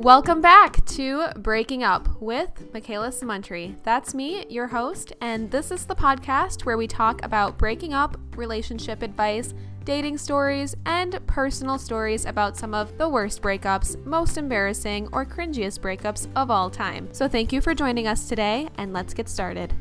Welcome 0.00 0.40
back 0.40 0.82
to 0.86 1.26
Breaking 1.36 1.84
Up 1.84 2.08
with 2.22 2.72
Michaela 2.72 3.08
Samuntry. 3.08 3.74
That's 3.82 4.14
me, 4.14 4.46
your 4.48 4.66
host, 4.66 5.12
and 5.20 5.50
this 5.50 5.70
is 5.70 5.84
the 5.84 5.94
podcast 5.94 6.64
where 6.64 6.78
we 6.78 6.86
talk 6.86 7.22
about 7.22 7.58
breaking 7.58 7.92
up, 7.92 8.18
relationship 8.34 9.02
advice, 9.02 9.52
dating 9.84 10.16
stories, 10.16 10.74
and 10.86 11.20
personal 11.26 11.78
stories 11.78 12.24
about 12.24 12.56
some 12.56 12.72
of 12.72 12.96
the 12.96 13.10
worst 13.10 13.42
breakups, 13.42 14.02
most 14.06 14.38
embarrassing, 14.38 15.06
or 15.12 15.26
cringiest 15.26 15.80
breakups 15.80 16.28
of 16.34 16.50
all 16.50 16.70
time. 16.70 17.06
So 17.12 17.28
thank 17.28 17.52
you 17.52 17.60
for 17.60 17.74
joining 17.74 18.06
us 18.06 18.26
today, 18.26 18.70
and 18.78 18.94
let's 18.94 19.12
get 19.12 19.28
started. 19.28 19.74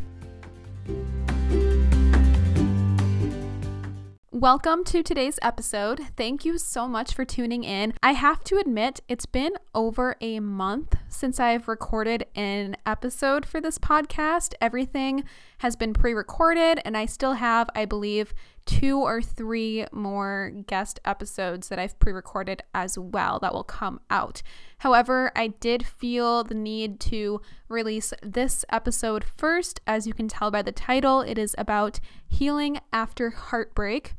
Welcome 4.39 4.85
to 4.85 5.03
today's 5.03 5.37
episode. 5.41 5.99
Thank 6.15 6.45
you 6.45 6.57
so 6.57 6.87
much 6.87 7.13
for 7.13 7.25
tuning 7.25 7.65
in. 7.65 7.93
I 8.01 8.13
have 8.13 8.41
to 8.45 8.55
admit, 8.55 9.01
it's 9.09 9.25
been 9.25 9.51
over 9.75 10.15
a 10.21 10.39
month 10.39 10.95
since 11.09 11.41
I've 11.41 11.67
recorded 11.67 12.25
an 12.35 12.77
episode 12.85 13.45
for 13.45 13.59
this 13.59 13.77
podcast. 13.77 14.53
Everything 14.61 15.25
has 15.57 15.75
been 15.75 15.93
pre 15.93 16.13
recorded, 16.13 16.79
and 16.85 16.95
I 16.95 17.05
still 17.05 17.33
have, 17.33 17.69
I 17.75 17.83
believe, 17.83 18.33
two 18.65 18.97
or 18.97 19.21
three 19.21 19.85
more 19.91 20.53
guest 20.67 21.01
episodes 21.03 21.67
that 21.67 21.77
I've 21.77 21.99
pre 21.99 22.13
recorded 22.13 22.61
as 22.73 22.97
well 22.97 23.39
that 23.39 23.53
will 23.53 23.65
come 23.65 23.99
out. 24.09 24.41
However, 24.77 25.33
I 25.35 25.47
did 25.47 25.85
feel 25.85 26.45
the 26.45 26.55
need 26.55 27.01
to 27.01 27.41
release 27.67 28.13
this 28.23 28.63
episode 28.71 29.25
first. 29.35 29.81
As 29.85 30.07
you 30.07 30.13
can 30.13 30.29
tell 30.29 30.49
by 30.49 30.61
the 30.61 30.71
title, 30.71 31.19
it 31.19 31.37
is 31.37 31.55
about 31.57 31.99
healing 32.25 32.79
after 32.93 33.31
heartbreak. 33.31 34.13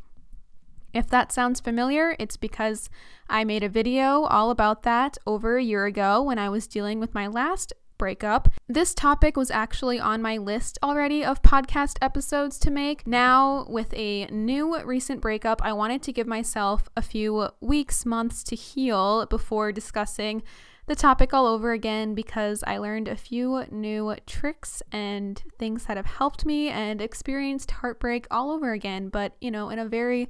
If 0.92 1.08
that 1.10 1.32
sounds 1.32 1.60
familiar, 1.60 2.16
it's 2.18 2.36
because 2.36 2.90
I 3.28 3.44
made 3.44 3.62
a 3.62 3.68
video 3.68 4.22
all 4.22 4.50
about 4.50 4.82
that 4.82 5.18
over 5.26 5.56
a 5.56 5.62
year 5.62 5.86
ago 5.86 6.22
when 6.22 6.38
I 6.38 6.48
was 6.48 6.66
dealing 6.66 7.00
with 7.00 7.14
my 7.14 7.26
last 7.26 7.72
breakup. 8.00 8.48
This 8.66 8.94
topic 8.94 9.36
was 9.36 9.50
actually 9.50 10.00
on 10.00 10.22
my 10.22 10.38
list 10.38 10.78
already 10.82 11.22
of 11.22 11.42
podcast 11.42 11.98
episodes 12.00 12.58
to 12.60 12.70
make. 12.70 13.06
Now, 13.06 13.66
with 13.68 13.92
a 13.92 14.24
new 14.26 14.82
recent 14.82 15.20
breakup, 15.20 15.60
I 15.62 15.74
wanted 15.74 16.02
to 16.04 16.12
give 16.12 16.26
myself 16.26 16.88
a 16.96 17.02
few 17.02 17.50
weeks, 17.60 18.06
months 18.06 18.42
to 18.44 18.56
heal 18.56 19.26
before 19.26 19.70
discussing 19.70 20.42
the 20.86 20.96
topic 20.96 21.32
all 21.32 21.46
over 21.46 21.72
again 21.72 22.14
because 22.14 22.64
I 22.66 22.78
learned 22.78 23.06
a 23.06 23.14
few 23.14 23.64
new 23.70 24.16
tricks 24.26 24.82
and 24.90 25.40
things 25.58 25.84
that 25.84 25.96
have 25.96 26.06
helped 26.06 26.44
me 26.44 26.68
and 26.68 27.00
experienced 27.00 27.70
heartbreak 27.70 28.26
all 28.30 28.50
over 28.50 28.72
again, 28.72 29.08
but 29.08 29.36
you 29.40 29.50
know, 29.50 29.68
in 29.68 29.78
a 29.78 29.86
very 29.86 30.28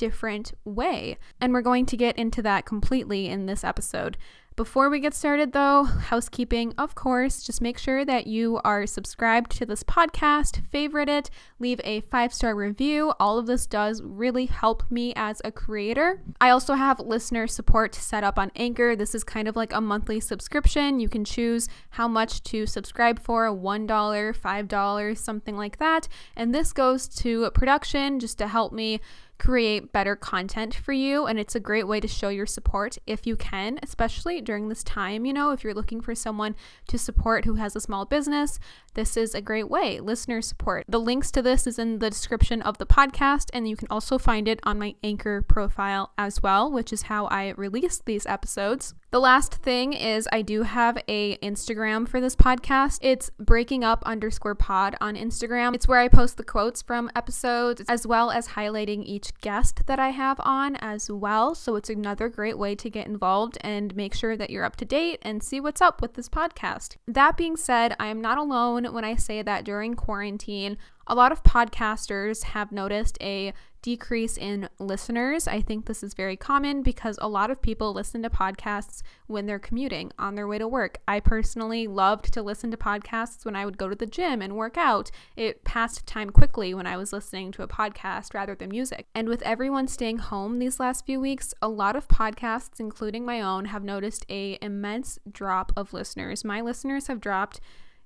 different 0.00 0.54
way. 0.64 1.18
And 1.42 1.52
we're 1.52 1.60
going 1.60 1.84
to 1.84 1.96
get 1.96 2.16
into 2.16 2.40
that 2.40 2.64
completely 2.64 3.28
in 3.28 3.44
this 3.44 3.62
episode. 3.62 4.16
Before 4.56 4.90
we 4.90 5.00
get 5.00 5.14
started, 5.14 5.52
though, 5.52 5.84
housekeeping, 5.84 6.74
of 6.76 6.94
course, 6.94 7.42
just 7.42 7.62
make 7.62 7.78
sure 7.78 8.04
that 8.04 8.26
you 8.26 8.60
are 8.64 8.86
subscribed 8.86 9.52
to 9.52 9.64
this 9.64 9.82
podcast, 9.82 10.66
favorite 10.66 11.08
it, 11.08 11.30
leave 11.58 11.80
a 11.84 12.00
five 12.02 12.34
star 12.34 12.54
review. 12.54 13.14
All 13.20 13.38
of 13.38 13.46
this 13.46 13.66
does 13.66 14.02
really 14.02 14.46
help 14.46 14.82
me 14.90 15.14
as 15.16 15.40
a 15.44 15.52
creator. 15.52 16.22
I 16.40 16.50
also 16.50 16.74
have 16.74 17.00
listener 17.00 17.46
support 17.46 17.94
set 17.94 18.24
up 18.24 18.38
on 18.38 18.50
Anchor. 18.56 18.94
This 18.94 19.14
is 19.14 19.24
kind 19.24 19.48
of 19.48 19.56
like 19.56 19.72
a 19.72 19.80
monthly 19.80 20.20
subscription. 20.20 21.00
You 21.00 21.08
can 21.08 21.24
choose 21.24 21.68
how 21.90 22.08
much 22.08 22.42
to 22.44 22.66
subscribe 22.66 23.18
for 23.18 23.46
$1, 23.46 23.86
$5, 23.86 25.18
something 25.18 25.56
like 25.56 25.78
that. 25.78 26.08
And 26.36 26.54
this 26.54 26.74
goes 26.74 27.08
to 27.08 27.50
production 27.52 28.18
just 28.18 28.36
to 28.38 28.48
help 28.48 28.72
me 28.72 29.00
create 29.40 29.92
better 29.92 30.14
content 30.14 30.74
for 30.74 30.92
you. 30.92 31.26
And 31.26 31.40
it's 31.40 31.54
a 31.54 31.60
great 31.60 31.88
way 31.88 31.98
to 31.98 32.06
show 32.06 32.28
your 32.28 32.46
support 32.46 32.98
if 33.06 33.26
you 33.26 33.34
can, 33.34 33.80
especially 33.82 34.40
during 34.40 34.68
this 34.68 34.84
time. 34.84 35.24
You 35.24 35.32
know, 35.32 35.50
if 35.50 35.64
you're 35.64 35.74
looking 35.74 36.00
for 36.00 36.14
someone 36.14 36.54
to 36.88 36.98
support 36.98 37.46
who 37.46 37.54
has 37.54 37.74
a 37.74 37.80
small 37.80 38.04
business, 38.04 38.60
this 38.94 39.16
is 39.16 39.34
a 39.34 39.40
great 39.40 39.70
way. 39.70 39.98
Listener 39.98 40.42
support. 40.42 40.84
The 40.88 41.00
links 41.00 41.30
to 41.32 41.42
this 41.42 41.66
is 41.66 41.78
in 41.78 41.98
the 41.98 42.10
description 42.10 42.60
of 42.62 42.78
the 42.78 42.86
podcast, 42.86 43.48
and 43.52 43.68
you 43.68 43.76
can 43.76 43.88
also 43.90 44.18
find 44.18 44.46
it 44.46 44.60
on 44.62 44.78
my 44.78 44.94
Anchor 45.02 45.42
profile 45.42 46.12
as 46.18 46.42
well, 46.42 46.70
which 46.70 46.92
is 46.92 47.02
how 47.02 47.26
I 47.26 47.54
release 47.56 48.02
these 48.04 48.26
episodes. 48.26 48.94
The 49.12 49.18
last 49.18 49.56
thing 49.56 49.92
is 49.92 50.28
I 50.30 50.40
do 50.42 50.62
have 50.62 50.96
a 51.08 51.36
Instagram 51.38 52.06
for 52.06 52.20
this 52.20 52.36
podcast. 52.36 53.00
It's 53.02 53.28
breaking 53.40 53.82
up 53.82 54.04
underscore 54.06 54.54
pod 54.54 54.94
on 55.00 55.16
Instagram. 55.16 55.74
It's 55.74 55.88
where 55.88 55.98
I 55.98 56.06
post 56.06 56.36
the 56.36 56.44
quotes 56.44 56.80
from 56.80 57.10
episodes 57.16 57.82
as 57.88 58.06
well 58.06 58.30
as 58.30 58.50
highlighting 58.50 59.02
each 59.04 59.36
guest 59.40 59.86
that 59.86 59.98
I 59.98 60.10
have 60.10 60.40
on 60.44 60.76
as 60.76 61.10
well. 61.10 61.56
So 61.56 61.74
it's 61.74 61.90
another 61.90 62.28
great 62.28 62.56
way 62.56 62.76
to 62.76 62.88
get 62.88 63.08
involved 63.08 63.58
and 63.62 63.96
make 63.96 64.14
sure 64.14 64.36
that 64.36 64.50
you're 64.50 64.64
up 64.64 64.76
to 64.76 64.84
date 64.84 65.18
and 65.22 65.42
see 65.42 65.60
what's 65.60 65.80
up 65.80 66.00
with 66.00 66.14
this 66.14 66.28
podcast. 66.28 66.94
That 67.08 67.36
being 67.36 67.56
said, 67.56 67.96
I 67.98 68.06
am 68.06 68.20
not 68.20 68.38
alone 68.38 68.84
when 68.92 69.04
I 69.04 69.16
say 69.16 69.42
that 69.42 69.64
during 69.64 69.94
quarantine, 69.94 70.78
a 71.08 71.16
lot 71.16 71.32
of 71.32 71.42
podcasters 71.42 72.44
have 72.44 72.70
noticed 72.70 73.18
a 73.20 73.52
decrease 73.82 74.36
in 74.36 74.68
listeners. 74.78 75.48
I 75.48 75.60
think 75.60 75.86
this 75.86 76.02
is 76.02 76.14
very 76.14 76.36
common 76.36 76.82
because 76.82 77.18
a 77.20 77.28
lot 77.28 77.50
of 77.50 77.62
people 77.62 77.92
listen 77.92 78.22
to 78.22 78.30
podcasts 78.30 79.02
when 79.26 79.46
they're 79.46 79.58
commuting 79.58 80.12
on 80.18 80.34
their 80.34 80.46
way 80.46 80.58
to 80.58 80.68
work. 80.68 80.98
I 81.08 81.20
personally 81.20 81.86
loved 81.86 82.32
to 82.34 82.42
listen 82.42 82.70
to 82.70 82.76
podcasts 82.76 83.44
when 83.44 83.56
I 83.56 83.64
would 83.64 83.78
go 83.78 83.88
to 83.88 83.94
the 83.94 84.06
gym 84.06 84.42
and 84.42 84.56
work 84.56 84.76
out. 84.76 85.10
It 85.36 85.64
passed 85.64 86.06
time 86.06 86.30
quickly 86.30 86.74
when 86.74 86.86
I 86.86 86.96
was 86.96 87.12
listening 87.12 87.52
to 87.52 87.62
a 87.62 87.68
podcast 87.68 88.34
rather 88.34 88.54
than 88.54 88.68
music. 88.70 89.06
And 89.14 89.28
with 89.28 89.42
everyone 89.42 89.88
staying 89.88 90.18
home 90.18 90.58
these 90.58 90.80
last 90.80 91.06
few 91.06 91.20
weeks, 91.20 91.54
a 91.62 91.68
lot 91.68 91.96
of 91.96 92.08
podcasts, 92.08 92.80
including 92.80 93.24
my 93.24 93.40
own, 93.40 93.66
have 93.66 93.84
noticed 93.84 94.26
a 94.28 94.58
immense 94.60 95.18
drop 95.30 95.72
of 95.76 95.92
listeners. 95.92 96.44
My 96.44 96.60
listeners 96.60 97.06
have 97.06 97.20
dropped 97.20 97.60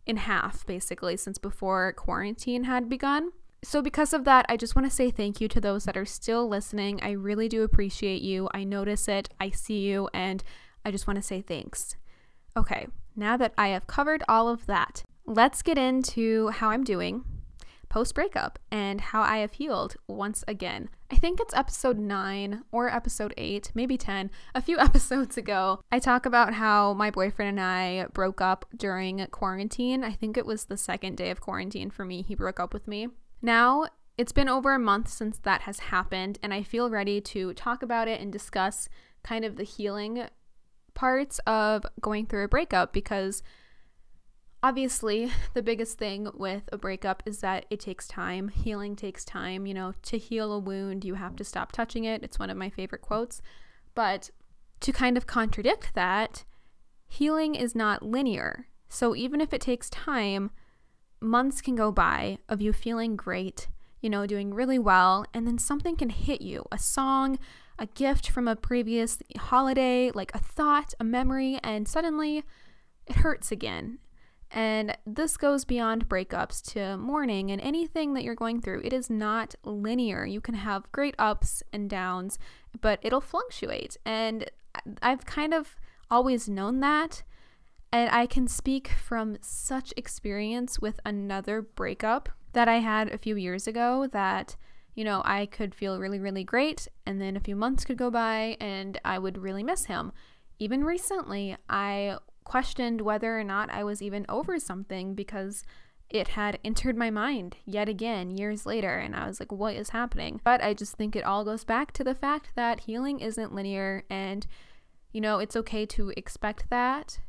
in 0.07 0.19
half 0.19 0.67
basically 0.67 1.17
since 1.17 1.39
before 1.39 1.93
quarantine 1.93 2.65
had 2.65 2.89
begun. 2.89 3.31
So, 3.65 3.81
because 3.81 4.13
of 4.13 4.25
that, 4.25 4.45
I 4.49 4.59
just 4.59 4.77
want 4.77 4.87
to 4.87 4.95
say 4.95 5.11
thank 5.11 5.41
you 5.41 5.49
to 5.49 5.61
those 5.61 5.85
that 5.85 5.97
are 5.97 6.05
still 6.05 6.47
listening. 6.47 7.01
I 7.03 7.13
really 7.13 7.49
do 7.49 7.63
appreciate 7.63 8.21
you. 8.21 8.49
I 8.53 8.63
notice 8.63 9.09
it, 9.09 9.31
I 9.41 9.49
see 9.49 9.81
you, 9.81 10.11
and 10.13 10.45
I 10.85 10.91
just 10.91 11.07
want 11.07 11.17
to 11.17 11.23
say 11.23 11.41
thanks. 11.41 11.97
Okay, 12.55 12.89
now 13.17 13.39
that 13.39 13.55
I 13.57 13.69
have 13.69 13.87
covered 13.87 14.23
all 14.29 14.49
of 14.49 14.67
that, 14.67 15.03
let's 15.25 15.63
get 15.63 15.79
into 15.79 16.49
how 16.49 16.69
I'm 16.69 16.85
doing 16.85 17.25
post 17.89 18.15
breakup 18.15 18.59
and 18.71 19.01
how 19.01 19.23
I 19.23 19.39
have 19.39 19.53
healed 19.53 19.97
once 20.09 20.45
again. 20.47 20.91
I 21.11 21.17
think 21.17 21.41
it's 21.41 21.55
episode 21.55 21.97
9 21.97 22.65
or 22.71 22.93
episode 22.93 23.33
8, 23.39 23.71
maybe 23.75 23.97
10, 23.97 24.31
a 24.55 24.61
few 24.61 24.79
episodes 24.81 25.39
ago. 25.39 25.81
I 25.91 26.01
talk 26.01 26.27
about 26.27 26.55
how 26.55 26.93
my 26.93 27.11
boyfriend 27.11 27.51
and 27.51 27.61
I 27.61 28.09
broke 28.13 28.41
up 28.41 28.67
during 28.77 29.25
quarantine. 29.31 30.05
I 30.05 30.13
think 30.13 30.37
it 30.37 30.45
was 30.45 30.67
the 30.67 30.77
second 30.77 31.17
day 31.17 31.31
of 31.31 31.41
quarantine 31.41 31.89
for 31.89 32.05
me. 32.05 32.23
He 32.23 32.35
broke 32.35 32.61
up 32.61 32.75
with 32.75 32.87
me. 32.87 33.09
Now, 33.45 33.89
it's 34.17 34.33
been 34.33 34.49
over 34.49 34.73
a 34.73 34.79
month 34.79 35.09
since 35.09 35.39
that 35.41 35.61
has 35.63 35.79
happened, 35.79 36.39
and 36.43 36.55
I 36.55 36.63
feel 36.63 36.89
ready 36.89 37.21
to 37.21 37.53
talk 37.53 37.83
about 37.83 38.09
it 38.09 38.19
and 38.19 38.33
discuss 38.33 38.89
kind 39.23 39.45
of 39.45 39.57
the 39.57 39.65
healing 39.65 40.29
parts 40.95 41.41
of 41.41 41.85
going 42.01 42.25
through 42.25 42.45
a 42.45 42.49
breakup 42.49 42.95
because 42.95 43.43
obviously 44.63 45.31
the 45.53 45.63
biggest 45.63 45.99
thing 45.99 46.29
with 46.33 46.63
a 46.73 46.79
breakup 46.79 47.23
is 47.27 47.41
that 47.41 47.67
it 47.69 47.81
takes 47.81 48.09
time. 48.09 48.49
Healing 48.49 48.97
takes 48.97 49.27
time. 49.27 49.67
You 49.67 49.75
know, 49.75 49.93
to 50.05 50.17
heal 50.17 50.51
a 50.51 50.59
wound, 50.59 51.05
you 51.05 51.17
have 51.17 51.37
to 51.37 51.45
stop 51.45 51.71
touching 51.71 52.05
it. 52.05 52.23
It's 52.23 52.39
one 52.39 52.49
of 52.49 52.57
my 52.57 52.71
favorite 52.71 53.03
quotes. 53.03 53.43
But 53.95 54.31
to 54.81 54.91
kind 54.91 55.19
of 55.19 55.27
contradict 55.27 55.93
that, 55.93 56.45
healing 57.07 57.55
is 57.55 57.75
not 57.75 58.03
linear. 58.03 58.69
So 58.89 59.15
even 59.15 59.43
if 59.43 59.53
it 59.53 59.61
takes 59.61 59.91
time, 59.91 60.51
months 61.25 61.61
can 61.61 61.75
go 61.75 61.91
by 61.91 62.39
of 62.49 62.61
you 62.61 62.73
feeling 62.73 63.17
great, 63.17 63.69
you 64.01 64.11
know, 64.11 64.27
doing 64.27 64.53
really 64.53 64.79
well, 64.79 65.25
and 65.33 65.47
then 65.47 65.59
something 65.59 65.97
can 65.97 66.11
hit 66.11 66.41
you 66.41 66.65
a 66.71 66.79
song, 66.79 67.39
a 67.79 67.87
gift 67.87 68.29
from 68.31 68.47
a 68.47 68.57
previous 68.57 69.19
holiday, 69.37 70.11
like 70.13 70.35
a 70.35 70.39
thought, 70.39 70.95
a 71.01 71.05
memory, 71.05 71.59
and 71.63 71.89
suddenly 71.89 72.45
it 73.07 73.17
hurts 73.17 73.51
again. 73.51 73.99
And 74.51 74.97
this 75.05 75.37
goes 75.37 75.65
beyond 75.65 76.09
breakups 76.09 76.63
to 76.73 76.97
mourning 76.97 77.51
and 77.51 77.61
anything 77.61 78.15
that 78.15 78.23
you're 78.23 78.37
going 78.37 78.61
through. 78.61 78.83
It 78.85 78.93
is 78.93 79.11
not 79.11 79.57
linear. 79.65 80.25
You 80.25 80.41
can 80.41 80.55
have 80.55 80.91
great 80.93 81.17
ups 81.19 81.63
and 81.73 81.91
downs, 81.91 82.39
but 82.81 83.01
it'll 83.03 83.21
fluctuate. 83.21 83.97
And 84.05 84.49
I've 85.03 85.25
kind 85.25 85.53
of 85.53 85.75
always 86.09 86.49
known 86.49 86.79
that. 86.81 87.25
And 87.95 88.11
I 88.11 88.27
can 88.27 88.49
speak 88.49 88.89
from 88.89 89.37
such 89.41 89.95
experience 89.97 90.81
with 90.81 90.99
another 91.07 91.63
breakup 91.63 92.29
that 92.53 92.67
I 92.67 92.81
had 92.81 93.09
a 93.09 93.19
few 93.19 93.37
years 93.37 93.69
ago 93.69 94.09
that, 94.11 94.57
you 94.97 95.05
know, 95.05 95.23
I 95.25 95.47
could 95.47 95.77
feel 95.77 96.01
really, 96.01 96.19
really 96.19 96.43
great. 96.43 96.89
And 97.07 97.21
then 97.21 97.37
a 97.37 97.41
few 97.41 97.55
months 97.55 97.85
could 97.85 97.97
go 97.97 98.11
by 98.11 98.57
and 98.61 99.01
I 99.05 99.21
would 99.21 99.39
really 99.39 99.63
miss 99.63 99.85
him. 99.85 100.11
Even 100.59 100.83
recently, 100.83 101.57
I 101.71 102.19
questioned 102.43 103.01
whether 103.01 103.39
or 103.39 103.45
not 103.45 103.71
I 103.71 103.85
was 103.85 104.03
even 104.03 104.27
over 104.29 104.59
something 104.59 105.15
because 105.15 105.63
it 106.11 106.27
had 106.27 106.59
entered 106.65 106.97
my 106.97 107.11
mind 107.11 107.59
yet 107.65 107.89
again 107.89 108.33
years 108.33 108.67
later. 108.67 108.99
And 108.99 109.15
I 109.15 109.29
was 109.29 109.39
like, 109.39 109.53
what 109.53 109.77
is 109.77 109.91
happening? 109.91 110.41
But 110.43 110.61
I 110.65 110.75
just 110.75 110.97
think 110.97 111.15
it 111.15 111.23
all 111.23 111.45
goes 111.45 111.63
back 111.63 111.93
to 111.93 112.03
the 112.03 112.17
fact 112.17 112.49
that 112.57 112.81
healing 112.81 113.21
isn't 113.21 113.55
linear 113.55 114.03
and 114.11 114.49
You 115.13 115.21
know, 115.21 115.39
it's 115.39 115.55
okay 115.55 115.87
to 115.87 116.13
expect 116.17 116.69
that. 116.71 117.21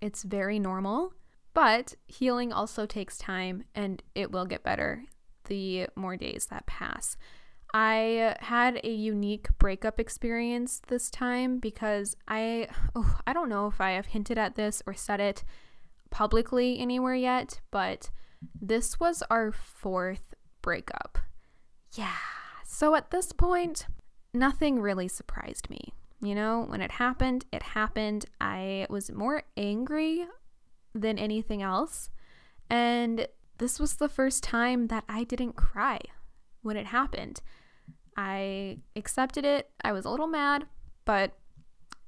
It's 0.00 0.22
very 0.22 0.58
normal. 0.58 1.12
But 1.54 1.94
healing 2.06 2.52
also 2.52 2.84
takes 2.84 3.16
time 3.16 3.64
and 3.74 4.02
it 4.14 4.30
will 4.30 4.44
get 4.44 4.62
better 4.62 5.04
the 5.46 5.86
more 5.96 6.16
days 6.16 6.46
that 6.50 6.66
pass. 6.66 7.16
I 7.72 8.36
had 8.40 8.80
a 8.84 8.90
unique 8.90 9.48
breakup 9.58 9.98
experience 9.98 10.80
this 10.88 11.10
time 11.10 11.58
because 11.58 12.16
I 12.28 12.68
oh, 12.94 13.18
I 13.26 13.32
don't 13.32 13.48
know 13.48 13.66
if 13.66 13.80
I 13.80 13.92
have 13.92 14.06
hinted 14.06 14.38
at 14.38 14.54
this 14.54 14.82
or 14.86 14.94
said 14.94 15.20
it 15.20 15.44
publicly 16.10 16.78
anywhere 16.78 17.14
yet, 17.14 17.60
but 17.70 18.10
this 18.60 19.00
was 19.00 19.22
our 19.30 19.52
fourth 19.52 20.34
breakup. 20.62 21.18
Yeah. 21.92 22.16
So 22.64 22.94
at 22.94 23.10
this 23.10 23.32
point, 23.32 23.86
nothing 24.34 24.80
really 24.80 25.08
surprised 25.08 25.70
me. 25.70 25.92
You 26.22 26.34
know, 26.34 26.64
when 26.68 26.80
it 26.80 26.92
happened, 26.92 27.44
it 27.52 27.62
happened. 27.62 28.24
I 28.40 28.86
was 28.88 29.10
more 29.12 29.42
angry 29.56 30.26
than 30.94 31.18
anything 31.18 31.62
else. 31.62 32.10
And 32.70 33.28
this 33.58 33.78
was 33.78 33.96
the 33.96 34.08
first 34.08 34.42
time 34.42 34.88
that 34.88 35.04
I 35.08 35.24
didn't 35.24 35.56
cry 35.56 36.00
when 36.62 36.76
it 36.76 36.86
happened. 36.86 37.40
I 38.16 38.78
accepted 38.94 39.44
it. 39.44 39.70
I 39.84 39.92
was 39.92 40.04
a 40.04 40.10
little 40.10 40.26
mad, 40.26 40.66
but 41.04 41.32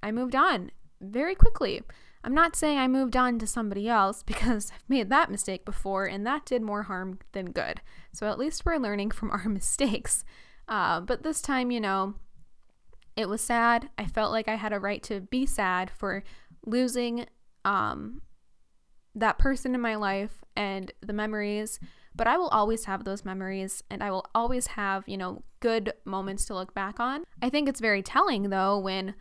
I 0.02 0.11
moved 0.11 0.34
on 0.34 0.70
very 1.00 1.34
quickly. 1.34 1.82
I'm 2.25 2.34
not 2.34 2.56
saying 2.56 2.78
I 2.78 2.88
moved 2.88 3.16
on 3.16 3.38
to 3.38 3.46
somebody 3.46 3.88
else 3.88 4.22
because 4.26 4.72
I've 4.75 4.88
made 4.88 5.11
that 5.11 5.31
mistake 5.31 5.64
before 5.64 6.06
and 6.06 6.26
that 6.26 6.46
did 6.46 6.62
more 6.62 6.84
harm 6.84 7.19
than 7.32 7.52
good. 7.52 7.81
So 8.12 8.28
at 8.28 8.38
least 8.38 8.64
we're 8.64 8.78
learning 8.78 9.11
from 9.11 9.31
our 9.31 9.44
mistakes. 9.49 10.25
Uh, 10.66 11.00
but 11.00 11.22
this 11.22 11.40
time, 11.40 11.70
you 11.70 11.81
know, 11.81 12.14
it 13.18 13.28
was 13.28 13.40
sad. 13.40 13.90
I 13.98 14.06
felt 14.06 14.30
like 14.30 14.46
I 14.46 14.54
had 14.54 14.72
a 14.72 14.78
right 14.78 15.02
to 15.02 15.20
be 15.20 15.44
sad 15.44 15.90
for 15.90 16.22
losing 16.64 17.26
um, 17.64 18.22
that 19.12 19.38
person 19.38 19.74
in 19.74 19.80
my 19.80 19.96
life 19.96 20.44
and 20.54 20.92
the 21.00 21.12
memories. 21.12 21.80
But 22.14 22.28
I 22.28 22.36
will 22.36 22.46
always 22.48 22.84
have 22.84 23.02
those 23.02 23.24
memories 23.24 23.82
and 23.90 24.04
I 24.04 24.12
will 24.12 24.24
always 24.36 24.68
have, 24.68 25.02
you 25.08 25.16
know, 25.16 25.42
good 25.58 25.94
moments 26.04 26.44
to 26.44 26.54
look 26.54 26.74
back 26.74 27.00
on. 27.00 27.24
I 27.42 27.48
think 27.48 27.68
it's 27.68 27.80
very 27.80 28.04
telling, 28.04 28.50
though, 28.50 28.78
when 28.78 29.16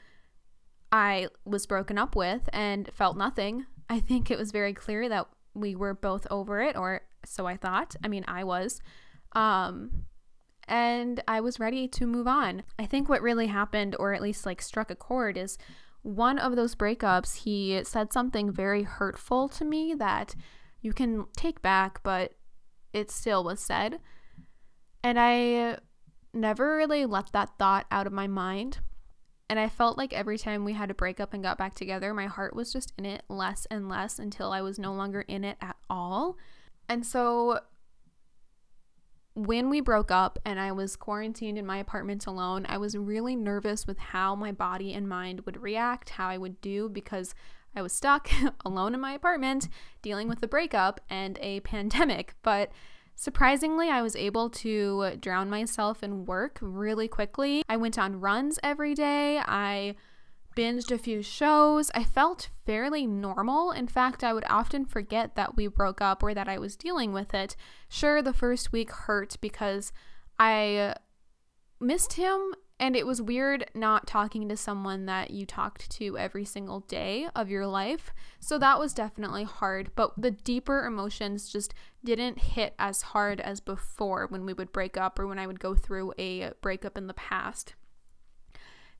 I 0.92 1.30
was 1.44 1.66
broken 1.66 1.98
up 1.98 2.16
with 2.16 2.48
and 2.54 2.92
felt 2.94 3.18
nothing. 3.18 3.66
I 3.90 4.00
think 4.00 4.30
it 4.30 4.38
was 4.38 4.52
very 4.52 4.74
clear 4.74 5.10
that 5.10 5.28
we 5.56 5.76
were 5.76 5.96
both 5.96 6.28
over 6.30 6.62
it, 6.62 6.76
or 6.76 7.02
so 7.26 7.48
I 7.48 7.58
thought. 7.58 7.96
I 8.04 8.10
mean, 8.10 8.26
I 8.28 8.44
was. 8.44 8.80
Um, 9.32 10.04
and 10.68 11.22
I 11.28 11.40
was 11.40 11.60
ready 11.60 11.88
to 11.90 12.06
move 12.06 12.28
on. 12.28 12.64
I 12.78 12.86
think 12.86 13.08
what 13.08 13.22
really 13.22 13.48
happened, 13.48 13.96
or 14.00 14.14
at 14.14 14.22
least 14.22 14.46
like 14.46 14.62
struck 14.62 14.92
a 14.92 14.96
chord, 14.96 15.38
is 15.38 15.58
one 16.02 16.40
of 16.40 16.56
those 16.56 16.76
breakups, 16.76 17.44
he 17.44 17.82
said 17.84 18.14
something 18.14 18.52
very 18.52 18.84
hurtful 18.84 19.50
to 19.50 19.66
me 19.66 19.94
that 19.96 20.36
you 20.82 20.94
can 20.94 21.26
take 21.36 21.62
back, 21.62 22.02
but 22.04 22.34
it 22.94 23.12
still 23.12 23.44
was 23.44 23.60
said. 23.60 24.00
And 25.04 25.20
I 25.20 25.80
never 26.34 26.76
really 26.76 27.06
let 27.06 27.32
that 27.34 27.58
thought 27.58 27.86
out 27.92 28.08
of 28.08 28.14
my 28.14 28.28
mind. 28.28 28.80
And 29.50 29.60
I 29.60 29.70
felt 29.70 29.98
like 29.98 30.14
every 30.14 30.38
time 30.38 30.66
we 30.66 30.74
had 30.74 30.90
to 30.90 30.96
break 30.96 31.20
up 31.20 31.34
and 31.34 31.44
got 31.44 31.58
back 31.58 31.74
together, 31.74 32.14
my 32.14 32.28
heart 32.28 32.56
was 32.56 32.72
just 32.74 32.94
in 32.98 33.06
it 33.06 33.24
less 33.30 33.66
and 33.72 33.88
less 33.88 34.20
until 34.20 34.52
I 34.52 34.62
was 34.62 34.78
no 34.78 34.94
longer 34.94 35.22
in 35.22 35.44
it 35.44 35.58
at 35.62 35.78
all. 35.90 36.38
And 36.90 37.06
so 37.06 37.60
when 39.38 39.70
we 39.70 39.82
broke 39.82 40.10
up 40.10 40.40
and 40.44 40.60
I 40.60 40.72
was 40.72 40.96
quarantined 40.96 41.60
in 41.60 41.66
my 41.66 41.78
apartment 41.78 42.26
alone, 42.26 42.66
I 42.68 42.80
was 42.80 42.98
really 42.98 43.36
nervous 43.36 43.86
with 43.86 44.00
how 44.00 44.34
my 44.34 44.52
body 44.52 44.94
and 44.94 45.08
mind 45.08 45.42
would 45.42 45.62
react, 45.62 46.10
how 46.10 46.28
I 46.28 46.40
would 46.40 46.60
do, 46.60 46.90
because 46.90 47.36
I 47.76 47.84
was 47.84 47.94
stuck 47.94 48.30
alone 48.66 48.96
in 48.96 49.00
my 49.00 49.14
apartment 49.14 49.70
dealing 50.02 50.28
with 50.28 50.42
a 50.42 50.48
breakup 50.48 51.02
and 51.08 51.38
a 51.42 51.60
pandemic. 51.62 52.34
But 52.42 52.72
Surprisingly, 53.20 53.90
I 53.90 54.04
was 54.04 54.16
able 54.16 54.48
to 54.52 55.18
drown 55.20 55.50
myself 55.50 56.04
in 56.04 56.28
work 56.28 56.60
really 56.62 57.08
quickly. 57.08 57.64
I 57.68 57.76
went 57.76 57.98
on 57.98 58.20
runs 58.20 58.60
every 58.62 58.94
day. 58.94 59.40
I 59.44 59.96
binged 60.58 60.92
a 60.92 60.98
few 60.98 61.22
shows. 61.22 61.92
I 61.94 62.04
felt 62.04 62.50
fairly 62.66 63.06
normal. 63.06 63.72
In 63.72 63.88
fact, 63.88 64.24
I 64.24 64.34
would 64.34 64.46
often 64.50 64.86
forget 64.86 65.36
that 65.36 65.56
we 65.56 65.68
broke 65.68 66.02
up 66.02 66.24
or 66.24 66.34
that 66.34 66.50
I 66.50 66.58
was 66.58 66.76
dealing 66.76 67.14
with 67.14 67.36
it. 67.36 67.56
Sure, 67.88 68.24
the 68.24 68.34
first 68.34 68.72
week 68.72 68.92
hurt 68.92 69.38
because 69.40 69.94
I 70.40 70.96
missed 71.80 72.14
him 72.14 72.56
and 72.80 72.96
it 72.96 73.06
was 73.06 73.22
weird 73.22 73.70
not 73.76 74.08
talking 74.08 74.50
to 74.50 74.58
someone 74.58 75.06
that 75.06 75.30
you 75.30 75.46
talked 75.46 75.92
to 75.92 76.18
every 76.18 76.46
single 76.46 76.80
day 76.82 77.28
of 77.36 77.50
your 77.50 77.68
life. 77.68 78.12
So 78.40 78.58
that 78.58 78.80
was 78.80 78.94
definitely 78.94 79.44
hard. 79.44 79.92
But 79.96 80.14
the 80.18 80.32
deeper 80.32 80.86
emotions 80.86 81.52
just 81.52 81.76
didn't 82.04 82.40
hit 82.40 82.74
as 82.80 83.02
hard 83.04 83.42
as 83.42 83.60
before 83.60 84.26
when 84.28 84.46
we 84.46 84.54
would 84.54 84.72
break 84.72 84.98
up 84.98 85.20
or 85.20 85.28
when 85.28 85.40
I 85.40 85.46
would 85.46 85.60
go 85.60 85.76
through 85.76 86.14
a 86.18 86.52
breakup 86.62 86.98
in 86.98 87.06
the 87.06 87.14
past. 87.14 87.76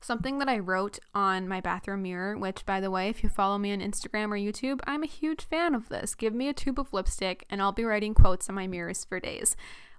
Something 0.00 0.38
that 0.38 0.48
I 0.48 0.58
wrote 0.58 0.98
on 1.14 1.48
my 1.48 1.60
bathroom 1.60 2.02
mirror, 2.02 2.36
which, 2.36 2.64
by 2.64 2.80
the 2.80 2.90
way, 2.90 3.08
if 3.08 3.22
you 3.22 3.28
follow 3.28 3.58
me 3.58 3.72
on 3.72 3.80
Instagram 3.80 4.30
or 4.30 4.36
YouTube, 4.36 4.80
I'm 4.86 5.02
a 5.02 5.06
huge 5.06 5.44
fan 5.44 5.74
of 5.74 5.88
this. 5.88 6.14
Give 6.14 6.32
me 6.32 6.48
a 6.48 6.54
tube 6.54 6.78
of 6.78 6.92
lipstick 6.92 7.44
and 7.50 7.60
I'll 7.60 7.72
be 7.72 7.84
writing 7.84 8.14
quotes 8.14 8.48
on 8.48 8.54
my 8.54 8.66
mirrors 8.66 9.04
for 9.04 9.18
days. 9.18 9.56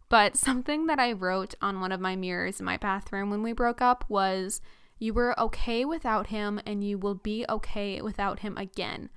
But 0.08 0.38
something 0.38 0.88
that 0.88 1.00
I 1.00 1.12
wrote 1.12 1.54
on 1.62 1.82
one 1.82 1.92
of 1.92 2.00
my 2.00 2.16
mirrors 2.16 2.60
in 2.60 2.66
my 2.66 2.78
bathroom 2.78 3.30
when 3.30 3.44
we 3.44 3.52
broke 3.52 3.82
up 3.82 4.06
was, 4.08 4.62
You 4.98 5.14
were 5.14 5.40
okay 5.40 5.84
without 5.84 6.28
him, 6.28 6.62
and 6.66 6.84
you 6.84 6.98
will 6.98 7.16
be 7.16 7.46
okay 7.50 8.02
without 8.02 8.40
him 8.40 8.58
again. 8.58 9.10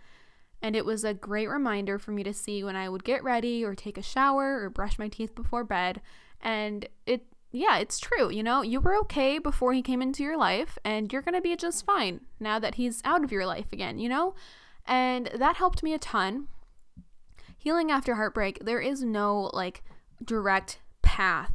And 0.60 0.76
it 0.76 0.84
was 0.84 1.04
a 1.04 1.14
great 1.14 1.48
reminder 1.48 1.98
for 1.98 2.12
me 2.12 2.22
to 2.22 2.32
see 2.32 2.62
when 2.62 2.76
I 2.76 2.88
would 2.88 3.02
get 3.02 3.24
ready 3.24 3.64
or 3.64 3.74
take 3.74 3.98
a 3.98 4.02
shower 4.02 4.62
or 4.62 4.70
brush 4.70 4.98
my 4.98 5.08
teeth 5.08 5.34
before 5.34 5.64
bed. 5.64 6.00
And 6.40 6.88
it, 7.04 7.26
yeah, 7.52 7.78
it's 7.78 8.00
true. 8.00 8.30
You 8.30 8.42
know, 8.42 8.62
you 8.62 8.80
were 8.80 8.96
okay 9.00 9.38
before 9.38 9.72
he 9.74 9.82
came 9.82 10.02
into 10.02 10.22
your 10.22 10.36
life, 10.36 10.78
and 10.84 11.12
you're 11.12 11.22
going 11.22 11.34
to 11.34 11.40
be 11.40 11.54
just 11.54 11.84
fine 11.84 12.22
now 12.40 12.58
that 12.58 12.76
he's 12.76 13.02
out 13.04 13.22
of 13.22 13.30
your 13.30 13.46
life 13.46 13.72
again, 13.72 13.98
you 13.98 14.08
know? 14.08 14.34
And 14.86 15.30
that 15.34 15.56
helped 15.56 15.82
me 15.82 15.92
a 15.92 15.98
ton. 15.98 16.48
Healing 17.56 17.90
after 17.90 18.16
heartbreak, 18.16 18.64
there 18.64 18.80
is 18.80 19.02
no 19.02 19.50
like 19.52 19.84
direct 20.24 20.80
path 21.02 21.52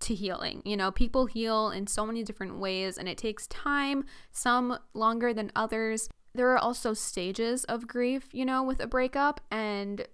to 0.00 0.14
healing. 0.14 0.62
You 0.64 0.76
know, 0.76 0.90
people 0.90 1.26
heal 1.26 1.70
in 1.70 1.86
so 1.86 2.06
many 2.06 2.22
different 2.22 2.58
ways 2.58 2.96
and 2.96 3.08
it 3.08 3.18
takes 3.18 3.46
time, 3.48 4.04
some 4.30 4.78
longer 4.94 5.34
than 5.34 5.52
others. 5.54 6.08
There 6.34 6.50
are 6.50 6.58
also 6.58 6.94
stages 6.94 7.64
of 7.64 7.86
grief, 7.86 8.28
you 8.32 8.46
know, 8.46 8.62
with 8.62 8.80
a 8.80 8.86
breakup 8.86 9.40
and 9.50 10.06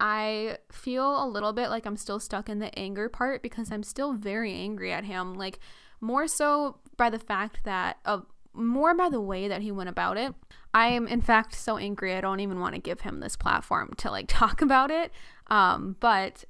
I 0.00 0.58
feel 0.70 1.22
a 1.22 1.28
little 1.28 1.52
bit 1.52 1.68
like 1.68 1.86
I'm 1.86 1.96
still 1.96 2.20
stuck 2.20 2.48
in 2.48 2.58
the 2.58 2.76
anger 2.78 3.08
part 3.08 3.42
because 3.42 3.70
I'm 3.70 3.82
still 3.82 4.12
very 4.12 4.52
angry 4.52 4.92
at 4.92 5.04
him, 5.04 5.34
like 5.34 5.58
more 6.00 6.26
so 6.26 6.78
by 6.96 7.10
the 7.10 7.18
fact 7.18 7.64
that 7.64 7.98
uh, 8.04 8.20
more 8.52 8.94
by 8.94 9.08
the 9.08 9.20
way 9.20 9.48
that 9.48 9.62
he 9.62 9.72
went 9.72 9.88
about 9.88 10.16
it. 10.16 10.34
I 10.72 10.88
am 10.88 11.06
in 11.06 11.20
fact 11.20 11.54
so 11.54 11.76
angry 11.76 12.14
I 12.14 12.20
don't 12.20 12.40
even 12.40 12.60
want 12.60 12.74
to 12.74 12.80
give 12.80 13.02
him 13.02 13.20
this 13.20 13.36
platform 13.36 13.92
to 13.98 14.10
like 14.10 14.26
talk 14.28 14.62
about 14.62 14.90
it. 14.90 15.12
Um, 15.48 15.96
but 16.00 16.44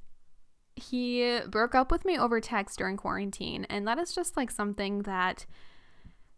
he 0.76 1.40
broke 1.48 1.74
up 1.74 1.90
with 1.90 2.04
me 2.04 2.18
over 2.18 2.40
text 2.40 2.78
during 2.78 2.96
quarantine, 2.96 3.64
and 3.70 3.86
that 3.86 3.98
is 3.98 4.14
just 4.14 4.36
like 4.36 4.50
something 4.50 5.02
that 5.02 5.46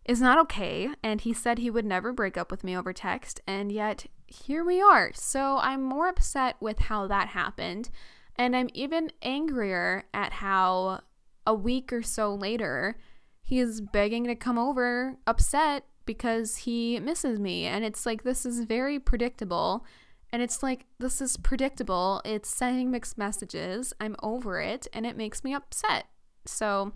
is 0.07 0.21
not 0.21 0.39
okay. 0.39 0.91
And 1.03 1.21
he 1.21 1.33
said 1.33 1.59
he 1.59 1.71
would 1.71 1.85
never 1.85 2.13
break 2.13 2.37
up 2.37 2.51
with 2.51 2.65
me 2.65 2.77
over 2.77 2.93
text, 2.93 3.41
and 3.47 3.71
yet 3.71 4.07
here 4.27 4.65
we 4.65 4.81
are. 4.81 5.11
So 5.15 5.59
I'm 5.59 5.83
more 5.83 6.09
upset 6.09 6.57
with 6.61 6.79
how 6.79 7.07
that 7.09 7.29
happened, 7.29 7.91
and 8.37 8.57
I'm 8.57 8.71
even 8.75 9.11
angrier 9.23 10.05
at 10.15 10.35
how 10.35 11.01
a 11.47 11.55
week 11.55 11.93
or 11.93 12.03
so 12.03 12.35
later 12.35 12.99
he 13.43 13.61
is 13.61 13.81
begging 13.81 14.25
to 14.25 14.35
come 14.35 14.59
over, 14.59 15.17
upset 15.27 15.85
because 16.05 16.57
he 16.59 16.99
misses 16.99 17.39
me. 17.39 17.65
And 17.67 17.85
it's 17.85 18.05
like, 18.05 18.25
this 18.25 18.45
is 18.45 18.61
very 18.65 18.99
predictable 18.99 19.85
and 20.33 20.43
it's 20.43 20.63
like, 20.63 20.87
this 20.99 21.21
is 21.21 21.37
predictable. 21.37 22.21
It's 22.25 22.49
sending 22.49 22.91
mixed 22.91 23.17
messages. 23.17 23.93
I'm 24.01 24.17
over 24.23 24.61
it, 24.61 24.87
and 24.93 25.07
it 25.07 25.17
makes 25.17 25.45
me 25.45 25.55
upset. 25.55 26.07
So 26.45 26.93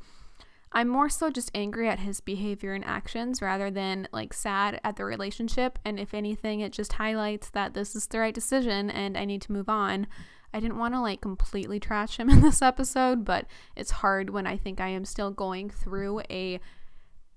I'm 0.72 0.88
more 0.88 1.08
so 1.08 1.30
just 1.30 1.50
angry 1.54 1.88
at 1.88 1.98
his 1.98 2.20
behavior 2.20 2.74
and 2.74 2.84
actions 2.84 3.42
rather 3.42 3.70
than 3.70 4.08
like 4.12 4.32
sad 4.32 4.80
at 4.84 4.96
the 4.96 5.04
relationship. 5.04 5.78
And 5.84 5.98
if 5.98 6.14
anything, 6.14 6.60
it 6.60 6.72
just 6.72 6.94
highlights 6.94 7.50
that 7.50 7.74
this 7.74 7.96
is 7.96 8.06
the 8.06 8.20
right 8.20 8.34
decision 8.34 8.88
and 8.90 9.16
I 9.18 9.24
need 9.24 9.42
to 9.42 9.52
move 9.52 9.68
on. 9.68 10.06
I 10.54 10.60
didn't 10.60 10.78
want 10.78 10.94
to 10.94 11.00
like 11.00 11.20
completely 11.20 11.80
trash 11.80 12.18
him 12.18 12.30
in 12.30 12.40
this 12.40 12.62
episode, 12.62 13.24
but 13.24 13.46
it's 13.74 13.90
hard 13.90 14.30
when 14.30 14.46
I 14.46 14.56
think 14.56 14.80
I 14.80 14.88
am 14.88 15.04
still 15.04 15.30
going 15.30 15.70
through 15.70 16.22
a, 16.30 16.60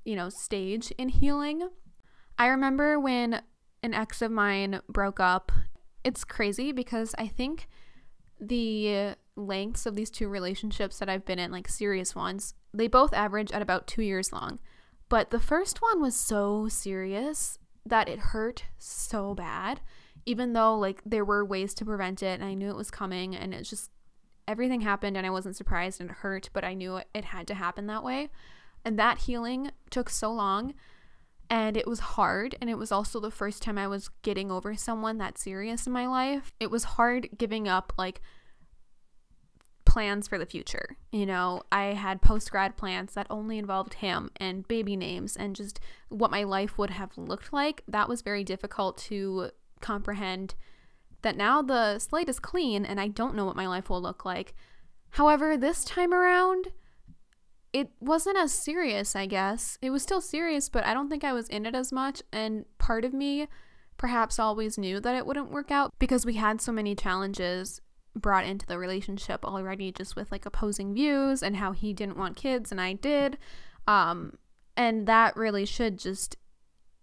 you 0.06 0.16
know, 0.16 0.30
stage 0.30 0.92
in 0.98 1.10
healing. 1.10 1.70
I 2.38 2.48
remember 2.48 3.00
when 3.00 3.42
an 3.82 3.94
ex 3.94 4.22
of 4.22 4.32
mine 4.32 4.80
broke 4.88 5.20
up 5.20 5.52
it's 6.04 6.24
crazy 6.24 6.72
because 6.72 7.16
I 7.18 7.28
think 7.28 7.68
the 8.40 9.16
lengths 9.36 9.86
of 9.86 9.96
these 9.96 10.10
two 10.10 10.28
relationships 10.28 11.00
that 11.00 11.10
I've 11.10 11.26
been 11.26 11.40
in, 11.40 11.52
like 11.52 11.68
serious 11.68 12.16
ones, 12.16 12.54
they 12.74 12.88
both 12.88 13.14
average 13.14 13.52
at 13.52 13.62
about 13.62 13.88
two 13.88 14.02
years 14.02 14.32
long. 14.32 14.60
But 15.10 15.30
the 15.30 15.40
first 15.40 15.82
one 15.82 16.02
was 16.02 16.16
so 16.16 16.68
serious 16.68 17.58
that 17.86 18.08
it 18.08 18.20
hurt 18.20 18.66
so 18.78 19.34
bad, 19.34 19.82
even 20.26 20.54
though 20.54 20.78
like 20.78 21.02
there 21.06 21.26
were 21.26 21.44
ways 21.44 21.74
to 21.76 21.86
prevent 21.86 22.24
it 22.24 22.40
and 22.40 22.44
I 22.44 22.54
knew 22.54 22.70
it 22.70 22.76
was 22.76 22.92
coming 22.92 23.36
and 23.36 23.54
it 23.54 23.64
just 23.64 23.92
everything 24.48 24.82
happened 24.82 25.18
and 25.18 25.26
I 25.26 25.30
wasn't 25.30 25.56
surprised 25.56 26.02
and 26.02 26.10
it 26.10 26.18
hurt, 26.18 26.50
but 26.54 26.64
I 26.64 26.74
knew 26.74 27.02
it 27.14 27.26
had 27.26 27.48
to 27.48 27.54
happen 27.54 27.88
that 27.88 28.04
way. 28.04 28.30
And 28.86 28.98
that 29.00 29.20
healing 29.20 29.72
took 29.90 30.10
so 30.10 30.32
long 30.32 30.74
and 31.50 31.78
it 31.78 31.88
was 31.88 32.00
hard 32.00 32.56
and 32.60 32.70
it 32.70 32.78
was 32.78 32.92
also 32.92 33.20
the 33.20 33.32
first 33.32 33.62
time 33.62 33.78
I 33.78 33.88
was 33.88 34.10
getting 34.22 34.52
over 34.52 34.76
someone 34.76 35.18
that 35.20 35.38
serious 35.38 35.86
in 35.86 35.94
my 35.94 36.08
life. 36.08 36.54
It 36.60 36.72
was 36.72 36.84
hard 36.84 37.30
giving 37.38 37.68
up 37.68 37.94
like 37.98 38.22
plans 39.94 40.28
for 40.28 40.40
the 40.40 40.46
future. 40.48 40.98
You 41.12 41.28
know, 41.28 41.62
I 41.72 41.94
had 41.94 42.20
post 42.20 42.50
grad 42.50 42.76
plans 42.78 43.14
that 43.14 43.28
only 43.30 43.60
involved 43.60 43.94
him 43.94 44.32
and 44.38 44.68
baby 44.68 44.96
names 44.96 45.38
and 45.38 45.56
just 45.56 45.80
what 46.10 46.32
my 46.32 46.44
life 46.44 46.80
would 46.80 46.90
have 46.90 47.16
looked 47.16 47.54
like. 47.54 47.84
That 47.88 48.10
was 48.10 48.24
very 48.24 48.44
difficult 48.44 48.98
to 49.10 49.52
comprehend 49.82 50.56
that 51.22 51.38
now 51.38 51.62
the 51.62 52.00
slate 52.00 52.28
is 52.28 52.40
clean 52.40 52.88
and 52.88 53.00
I 53.00 53.08
don't 53.08 53.36
know 53.36 53.46
what 53.46 53.56
my 53.56 53.68
life 53.68 53.88
will 53.88 54.02
look 54.02 54.26
like. 54.26 54.56
However, 55.12 55.56
this 55.56 55.86
time 55.86 56.12
around, 56.12 56.70
it 57.72 57.92
wasn't 58.00 58.38
as 58.38 58.52
serious, 58.52 59.16
I 59.16 59.28
guess. 59.28 59.78
It 59.80 59.92
was 59.92 60.02
still 60.02 60.22
serious, 60.22 60.70
but 60.70 60.88
I 60.88 60.96
don't 60.96 61.08
think 61.08 61.24
I 61.24 61.34
was 61.34 61.48
in 61.50 61.68
it 61.68 61.76
as 61.76 61.92
much. 61.92 62.24
And 62.32 62.66
part 62.80 63.06
of 63.06 63.14
me 63.14 63.48
perhaps 63.98 64.40
always 64.40 64.76
knew 64.76 65.00
that 65.00 65.16
it 65.16 65.28
wouldn't 65.28 65.52
work 65.52 65.70
out 65.70 65.94
because 66.00 66.26
we 66.26 66.34
had 66.34 66.62
so 66.62 66.72
many 66.72 66.96
challenges 66.96 67.80
brought 68.16 68.46
into 68.46 68.66
the 68.66 68.78
relationship 68.78 69.46
already, 69.46 69.92
just 69.92 70.16
with 70.16 70.32
like 70.32 70.46
opposing 70.46 70.94
views 70.94 71.42
and 71.42 71.56
how 71.58 71.72
he 71.72 71.94
didn't 71.94 72.18
want 72.18 72.36
kids 72.36 72.72
and 72.72 72.80
I 72.80 72.94
did. 72.94 73.38
Um, 73.88 74.38
and 74.78 75.08
that 75.08 75.36
really 75.36 75.66
should 75.66 75.98
just 75.98 76.38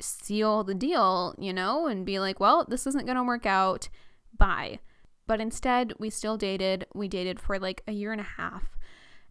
seal 0.00 0.64
the 0.64 0.74
deal, 0.74 1.34
you 1.38 1.52
know, 1.52 1.86
and 1.86 2.06
be 2.06 2.18
like, 2.18 2.40
well, 2.40 2.64
this 2.68 2.86
isn't 2.86 3.06
going 3.06 3.16
to 3.16 3.24
work 3.24 3.46
out. 3.46 3.88
Bye. 4.36 4.80
But 5.26 5.40
instead, 5.40 5.92
we 5.98 6.10
still 6.10 6.36
dated. 6.36 6.86
We 6.94 7.06
dated 7.06 7.38
for 7.38 7.58
like 7.58 7.82
a 7.86 7.92
year 7.92 8.12
and 8.12 8.20
a 8.20 8.24
half. 8.24 8.76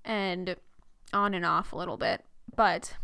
And 0.06 0.56
on 1.12 1.34
and 1.34 1.46
off 1.46 1.74
a 1.74 1.78
little 1.78 1.98
bit. 1.98 2.24
But 2.56 2.96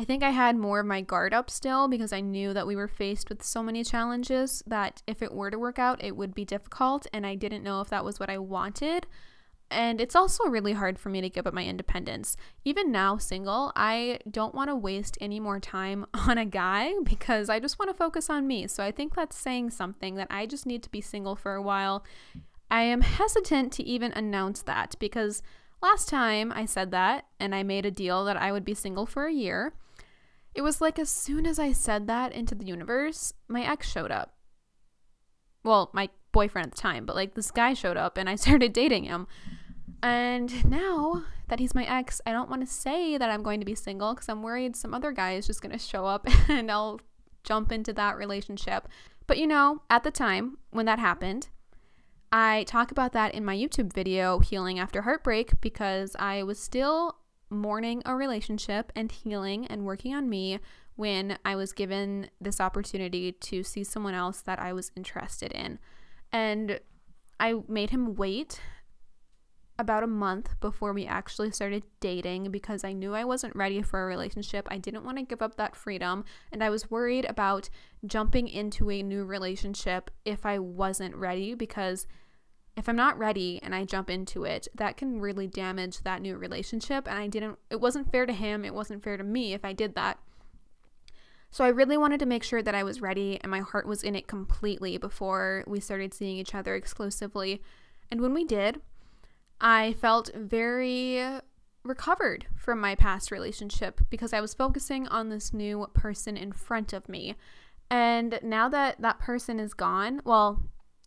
I 0.00 0.04
think 0.04 0.22
I 0.22 0.30
had 0.30 0.56
more 0.56 0.80
of 0.80 0.86
my 0.86 1.02
guard 1.02 1.34
up 1.34 1.50
still 1.50 1.86
because 1.86 2.10
I 2.10 2.22
knew 2.22 2.54
that 2.54 2.66
we 2.66 2.74
were 2.74 2.88
faced 2.88 3.28
with 3.28 3.42
so 3.42 3.62
many 3.62 3.84
challenges 3.84 4.62
that 4.66 5.02
if 5.06 5.20
it 5.20 5.30
were 5.30 5.50
to 5.50 5.58
work 5.58 5.78
out, 5.78 6.02
it 6.02 6.16
would 6.16 6.34
be 6.34 6.46
difficult. 6.46 7.06
And 7.12 7.26
I 7.26 7.34
didn't 7.34 7.62
know 7.62 7.82
if 7.82 7.90
that 7.90 8.02
was 8.02 8.18
what 8.18 8.30
I 8.30 8.38
wanted. 8.38 9.06
And 9.70 10.00
it's 10.00 10.16
also 10.16 10.44
really 10.44 10.72
hard 10.72 10.98
for 10.98 11.10
me 11.10 11.20
to 11.20 11.28
give 11.28 11.46
up 11.46 11.52
my 11.52 11.66
independence. 11.66 12.38
Even 12.64 12.90
now, 12.90 13.18
single, 13.18 13.72
I 13.76 14.20
don't 14.30 14.54
want 14.54 14.70
to 14.70 14.74
waste 14.74 15.18
any 15.20 15.38
more 15.38 15.60
time 15.60 16.06
on 16.14 16.38
a 16.38 16.46
guy 16.46 16.94
because 17.02 17.50
I 17.50 17.60
just 17.60 17.78
want 17.78 17.90
to 17.90 17.94
focus 17.94 18.30
on 18.30 18.46
me. 18.46 18.68
So 18.68 18.82
I 18.82 18.92
think 18.92 19.14
that's 19.14 19.36
saying 19.36 19.68
something 19.68 20.14
that 20.14 20.28
I 20.30 20.46
just 20.46 20.64
need 20.64 20.82
to 20.82 20.90
be 20.90 21.02
single 21.02 21.36
for 21.36 21.52
a 21.52 21.62
while. 21.62 22.06
I 22.70 22.84
am 22.84 23.02
hesitant 23.02 23.70
to 23.74 23.82
even 23.82 24.12
announce 24.12 24.62
that 24.62 24.96
because 24.98 25.42
Last 25.82 26.10
time 26.10 26.52
I 26.52 26.66
said 26.66 26.90
that 26.90 27.24
and 27.38 27.54
I 27.54 27.62
made 27.62 27.86
a 27.86 27.90
deal 27.90 28.24
that 28.26 28.36
I 28.36 28.52
would 28.52 28.64
be 28.64 28.74
single 28.74 29.06
for 29.06 29.26
a 29.26 29.32
year, 29.32 29.72
it 30.54 30.62
was 30.62 30.80
like 30.80 30.98
as 30.98 31.08
soon 31.08 31.46
as 31.46 31.58
I 31.58 31.72
said 31.72 32.06
that 32.06 32.32
into 32.32 32.54
the 32.54 32.64
universe, 32.64 33.32
my 33.48 33.62
ex 33.62 33.90
showed 33.90 34.10
up. 34.10 34.34
Well, 35.62 35.90
my 35.92 36.08
boyfriend 36.32 36.66
at 36.66 36.74
the 36.74 36.80
time, 36.80 37.06
but 37.06 37.16
like 37.16 37.34
this 37.34 37.50
guy 37.50 37.74
showed 37.74 37.96
up 37.96 38.16
and 38.16 38.28
I 38.28 38.34
started 38.36 38.72
dating 38.72 39.04
him. 39.04 39.26
And 40.02 40.64
now 40.64 41.24
that 41.48 41.60
he's 41.60 41.74
my 41.74 41.84
ex, 41.84 42.20
I 42.24 42.32
don't 42.32 42.48
want 42.48 42.62
to 42.62 42.72
say 42.72 43.18
that 43.18 43.30
I'm 43.30 43.42
going 43.42 43.60
to 43.60 43.66
be 43.66 43.74
single 43.74 44.14
because 44.14 44.28
I'm 44.28 44.42
worried 44.42 44.76
some 44.76 44.94
other 44.94 45.12
guy 45.12 45.32
is 45.32 45.46
just 45.46 45.60
going 45.60 45.72
to 45.72 45.78
show 45.78 46.06
up 46.06 46.26
and 46.48 46.70
I'll 46.70 47.00
jump 47.44 47.70
into 47.72 47.92
that 47.94 48.16
relationship. 48.16 48.88
But 49.26 49.38
you 49.38 49.46
know, 49.46 49.82
at 49.88 50.02
the 50.02 50.10
time 50.10 50.58
when 50.70 50.86
that 50.86 50.98
happened, 50.98 51.48
I 52.32 52.64
talk 52.64 52.90
about 52.90 53.12
that 53.12 53.34
in 53.34 53.44
my 53.44 53.56
YouTube 53.56 53.92
video, 53.92 54.38
Healing 54.38 54.78
After 54.78 55.02
Heartbreak, 55.02 55.60
because 55.60 56.14
I 56.18 56.42
was 56.44 56.60
still 56.60 57.16
mourning 57.50 58.02
a 58.06 58.14
relationship 58.14 58.92
and 58.94 59.10
healing 59.10 59.66
and 59.66 59.84
working 59.84 60.14
on 60.14 60.28
me 60.28 60.60
when 60.96 61.38
I 61.44 61.56
was 61.56 61.72
given 61.72 62.30
this 62.40 62.60
opportunity 62.60 63.32
to 63.32 63.62
see 63.62 63.84
someone 63.84 64.14
else 64.14 64.40
that 64.42 64.60
I 64.60 64.72
was 64.72 64.92
interested 64.96 65.52
in. 65.52 65.78
And 66.32 66.80
I 67.38 67.54
made 67.68 67.90
him 67.90 68.14
wait 68.14 68.60
about 69.80 70.02
a 70.02 70.06
month 70.06 70.60
before 70.60 70.92
we 70.92 71.06
actually 71.06 71.50
started 71.50 71.82
dating 72.00 72.50
because 72.50 72.84
I 72.84 72.92
knew 72.92 73.14
I 73.14 73.24
wasn't 73.24 73.56
ready 73.56 73.80
for 73.80 74.02
a 74.02 74.06
relationship. 74.06 74.68
I 74.70 74.76
didn't 74.76 75.04
want 75.04 75.16
to 75.16 75.24
give 75.24 75.40
up 75.40 75.56
that 75.56 75.74
freedom, 75.74 76.24
and 76.52 76.62
I 76.62 76.68
was 76.68 76.90
worried 76.90 77.24
about 77.24 77.70
jumping 78.04 78.46
into 78.46 78.90
a 78.90 79.02
new 79.02 79.24
relationship 79.24 80.10
if 80.26 80.44
I 80.44 80.58
wasn't 80.58 81.16
ready 81.16 81.54
because 81.54 82.06
if 82.76 82.88
I'm 82.88 82.96
not 82.96 83.18
ready 83.18 83.60
and 83.62 83.74
I 83.74 83.84
jump 83.84 84.10
into 84.10 84.44
it, 84.44 84.68
that 84.74 84.96
can 84.96 85.20
really 85.20 85.46
damage 85.46 86.00
that 86.00 86.22
new 86.22 86.36
relationship. 86.36 87.08
And 87.08 87.18
I 87.18 87.26
didn't, 87.26 87.58
it 87.70 87.80
wasn't 87.80 88.10
fair 88.10 88.26
to 88.26 88.32
him, 88.32 88.64
it 88.64 88.74
wasn't 88.74 89.02
fair 89.02 89.16
to 89.16 89.24
me 89.24 89.52
if 89.52 89.64
I 89.64 89.72
did 89.72 89.94
that. 89.94 90.18
So 91.50 91.64
I 91.64 91.68
really 91.68 91.96
wanted 91.96 92.20
to 92.20 92.26
make 92.26 92.44
sure 92.44 92.62
that 92.62 92.76
I 92.76 92.84
was 92.84 93.00
ready 93.02 93.38
and 93.40 93.50
my 93.50 93.60
heart 93.60 93.86
was 93.86 94.04
in 94.04 94.14
it 94.14 94.28
completely 94.28 94.98
before 94.98 95.64
we 95.66 95.80
started 95.80 96.14
seeing 96.14 96.36
each 96.36 96.54
other 96.54 96.76
exclusively. 96.76 97.60
And 98.10 98.20
when 98.20 98.32
we 98.32 98.44
did, 98.44 98.80
I 99.60 99.94
felt 99.94 100.30
very 100.34 101.40
recovered 101.82 102.46
from 102.56 102.80
my 102.80 102.94
past 102.94 103.30
relationship 103.30 104.00
because 104.10 104.32
I 104.32 104.40
was 104.40 104.54
focusing 104.54 105.08
on 105.08 105.28
this 105.28 105.52
new 105.52 105.88
person 105.92 106.36
in 106.36 106.52
front 106.52 106.92
of 106.92 107.08
me. 107.08 107.36
And 107.90 108.38
now 108.42 108.68
that 108.68 109.00
that 109.00 109.18
person 109.18 109.58
is 109.58 109.74
gone, 109.74 110.20
well, 110.24 110.62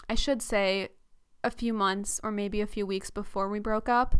I 0.10 0.16
should 0.16 0.42
say 0.42 0.90
a 1.44 1.52
few 1.52 1.74
months 1.74 2.20
or 2.24 2.32
maybe 2.32 2.62
a 2.62 2.68
few 2.68 2.86
weeks 2.86 3.10
before 3.10 3.50
we 3.50 3.60
broke 3.60 3.90
up, 3.90 4.16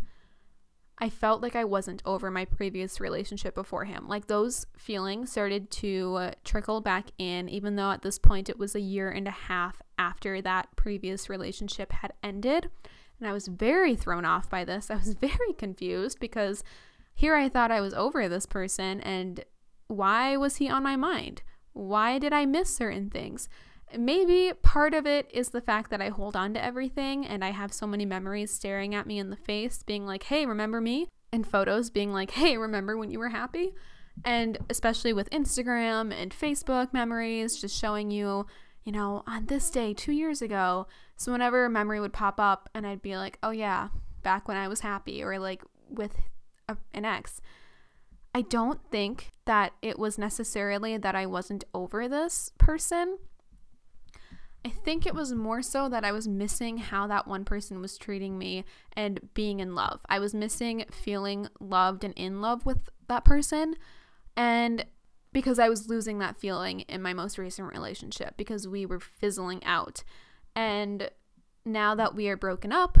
I 0.98 1.08
felt 1.08 1.42
like 1.42 1.56
I 1.56 1.64
wasn't 1.64 2.02
over 2.04 2.30
my 2.30 2.44
previous 2.44 3.00
relationship 3.00 3.54
before 3.54 3.84
him. 3.84 4.06
Like 4.06 4.26
those 4.26 4.66
feelings 4.76 5.32
started 5.32 5.70
to 5.72 6.14
uh, 6.14 6.30
trickle 6.44 6.80
back 6.80 7.06
in, 7.18 7.48
even 7.48 7.76
though 7.76 7.90
at 7.90 8.02
this 8.02 8.18
point 8.18 8.48
it 8.48 8.58
was 8.58 8.74
a 8.74 8.80
year 8.80 9.10
and 9.10 9.26
a 9.26 9.32
half 9.32 9.82
after 9.98 10.40
that 10.42 10.68
previous 10.76 11.28
relationship 11.28 11.90
had 11.92 12.12
ended. 12.22 12.70
And 13.18 13.28
I 13.28 13.32
was 13.32 13.48
very 13.48 13.96
thrown 13.96 14.24
off 14.24 14.48
by 14.48 14.64
this. 14.64 14.90
I 14.90 14.96
was 14.96 15.14
very 15.20 15.52
confused 15.58 16.20
because 16.20 16.62
here 17.14 17.34
I 17.34 17.48
thought 17.48 17.70
I 17.70 17.80
was 17.80 17.94
over 17.94 18.28
this 18.28 18.46
person, 18.46 19.00
and 19.00 19.44
why 19.86 20.36
was 20.36 20.56
he 20.56 20.68
on 20.68 20.82
my 20.82 20.96
mind? 20.96 21.42
Why 21.72 22.18
did 22.18 22.32
I 22.32 22.44
miss 22.44 22.74
certain 22.74 23.10
things? 23.10 23.48
Maybe 23.98 24.52
part 24.62 24.94
of 24.94 25.06
it 25.06 25.30
is 25.32 25.50
the 25.50 25.60
fact 25.60 25.90
that 25.90 26.02
I 26.02 26.08
hold 26.08 26.36
on 26.36 26.54
to 26.54 26.64
everything 26.64 27.26
and 27.26 27.44
I 27.44 27.50
have 27.50 27.72
so 27.72 27.86
many 27.86 28.04
memories 28.04 28.50
staring 28.50 28.94
at 28.94 29.06
me 29.06 29.18
in 29.18 29.30
the 29.30 29.36
face, 29.36 29.82
being 29.82 30.06
like, 30.06 30.24
hey, 30.24 30.46
remember 30.46 30.80
me? 30.80 31.08
And 31.32 31.46
photos 31.46 31.90
being 31.90 32.12
like, 32.12 32.32
hey, 32.32 32.56
remember 32.56 32.96
when 32.96 33.10
you 33.10 33.18
were 33.18 33.30
happy? 33.30 33.74
And 34.24 34.58
especially 34.70 35.12
with 35.12 35.30
Instagram 35.30 36.12
and 36.12 36.32
Facebook 36.32 36.92
memories, 36.92 37.60
just 37.60 37.78
showing 37.78 38.10
you, 38.10 38.46
you 38.84 38.92
know, 38.92 39.24
on 39.26 39.46
this 39.46 39.70
day 39.70 39.94
two 39.94 40.12
years 40.12 40.40
ago. 40.40 40.86
So 41.16 41.32
whenever 41.32 41.64
a 41.64 41.70
memory 41.70 42.00
would 42.00 42.12
pop 42.12 42.38
up 42.38 42.68
and 42.74 42.86
I'd 42.86 43.02
be 43.02 43.16
like, 43.16 43.38
oh 43.42 43.50
yeah, 43.50 43.88
back 44.22 44.46
when 44.46 44.56
I 44.56 44.68
was 44.68 44.80
happy, 44.80 45.22
or 45.22 45.38
like 45.38 45.62
with 45.88 46.16
a, 46.68 46.76
an 46.92 47.04
ex. 47.04 47.40
I 48.34 48.42
don't 48.42 48.80
think 48.90 49.30
that 49.44 49.72
it 49.80 49.98
was 49.98 50.18
necessarily 50.18 50.96
that 50.96 51.14
I 51.14 51.26
wasn't 51.26 51.64
over 51.72 52.08
this 52.08 52.50
person. 52.58 53.18
I 54.64 54.70
think 54.70 55.06
it 55.06 55.14
was 55.14 55.32
more 55.34 55.60
so 55.60 55.88
that 55.90 56.04
I 56.04 56.12
was 56.12 56.26
missing 56.26 56.78
how 56.78 57.06
that 57.08 57.28
one 57.28 57.44
person 57.44 57.80
was 57.80 57.98
treating 57.98 58.38
me 58.38 58.64
and 58.94 59.20
being 59.34 59.60
in 59.60 59.74
love. 59.74 60.00
I 60.08 60.18
was 60.18 60.34
missing 60.34 60.86
feeling 60.90 61.48
loved 61.60 62.02
and 62.02 62.14
in 62.14 62.40
love 62.40 62.64
with 62.64 62.88
that 63.08 63.24
person. 63.24 63.76
And 64.36 64.86
because 65.32 65.58
I 65.58 65.68
was 65.68 65.88
losing 65.88 66.18
that 66.20 66.40
feeling 66.40 66.80
in 66.80 67.02
my 67.02 67.12
most 67.12 67.36
recent 67.36 67.70
relationship 67.72 68.36
because 68.38 68.66
we 68.66 68.86
were 68.86 69.00
fizzling 69.00 69.62
out. 69.64 70.02
And 70.56 71.10
now 71.66 71.94
that 71.94 72.14
we 72.14 72.28
are 72.28 72.36
broken 72.36 72.72
up, 72.72 72.98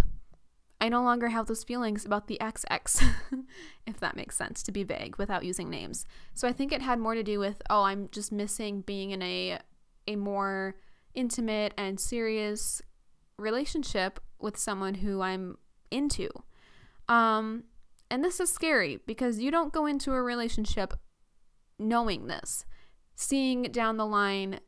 I 0.80 0.90
no 0.90 1.02
longer 1.02 1.28
have 1.28 1.46
those 1.46 1.64
feelings 1.64 2.04
about 2.04 2.26
the 2.26 2.36
XX, 2.42 3.08
if 3.86 3.98
that 4.00 4.16
makes 4.16 4.36
sense 4.36 4.62
to 4.64 4.72
be 4.72 4.82
vague 4.82 5.16
without 5.16 5.44
using 5.44 5.70
names. 5.70 6.04
So 6.34 6.46
I 6.46 6.52
think 6.52 6.72
it 6.72 6.82
had 6.82 6.98
more 6.98 7.14
to 7.14 7.22
do 7.22 7.38
with, 7.38 7.62
oh, 7.70 7.84
I'm 7.84 8.10
just 8.12 8.32
missing 8.32 8.82
being 8.82 9.12
in 9.12 9.22
a 9.22 9.60
a 10.06 10.16
more 10.16 10.74
intimate 11.14 11.74
and 11.76 11.98
serious 11.98 12.82
relationship 13.38 14.20
with 14.38 14.56
someone 14.56 14.94
who 14.94 15.20
I'm 15.20 15.58
into. 15.90 16.28
Um, 17.08 17.64
and 18.10 18.24
this 18.24 18.40
is 18.40 18.50
scary 18.50 19.00
because 19.06 19.40
you 19.40 19.50
don't 19.50 19.72
go 19.72 19.86
into 19.86 20.12
a 20.12 20.22
relationship 20.22 20.94
knowing 21.78 22.26
this, 22.26 22.64
seeing 23.14 23.64
down 23.64 23.96
the 23.96 24.06
line 24.06 24.60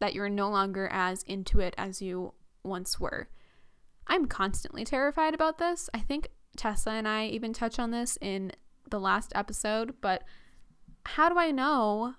that 0.00 0.14
you're 0.14 0.28
no 0.28 0.48
longer 0.48 0.88
as 0.90 1.22
into 1.24 1.60
it 1.60 1.74
as 1.76 2.00
you 2.00 2.34
once 2.62 2.98
were. 2.98 3.28
I'm 4.06 4.26
constantly 4.26 4.84
terrified 4.84 5.34
about 5.34 5.58
this. 5.58 5.90
I 5.92 5.98
think 6.00 6.28
Tessa 6.56 6.90
and 6.90 7.06
I 7.06 7.26
even 7.26 7.52
touch 7.52 7.78
on 7.78 7.90
this 7.90 8.16
in 8.20 8.52
the 8.90 9.00
last 9.00 9.32
episode, 9.34 9.94
but 10.00 10.24
how 11.04 11.28
do 11.28 11.38
I 11.38 11.50
know 11.50 12.14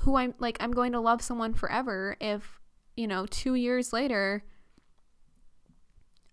who 0.00 0.16
I'm 0.16 0.34
like 0.38 0.56
I'm 0.60 0.72
going 0.72 0.92
to 0.92 1.00
love 1.00 1.20
someone 1.20 1.52
forever 1.52 2.16
if, 2.20 2.59
you 2.96 3.06
know, 3.06 3.26
2 3.26 3.54
years 3.54 3.92
later 3.92 4.44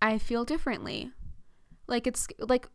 I 0.02 0.18
feel 0.18 0.46
differently? 0.46 1.12
Like 1.88 2.08
it's 2.08 2.28
like 2.40 2.68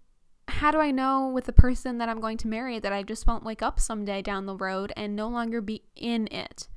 how 0.49 0.71
do 0.71 0.79
I 0.79 0.91
know 0.91 1.29
with 1.29 1.47
the 1.47 1.53
person 1.53 1.99
that 1.99 2.09
I'm 2.09 2.21
going 2.21 2.37
to 2.39 2.49
marry 2.49 2.79
that 2.79 2.93
I 2.93 3.03
just 3.03 3.27
won't 3.27 3.45
wake 3.45 3.62
up 3.62 3.79
someday 3.79 4.23
down 4.23 4.47
the 4.47 4.57
road 4.57 4.93
and 4.97 5.15
no 5.15 5.29
longer 5.29 5.61
be 5.61 5.83
in 5.95 6.29
it? 6.33 6.69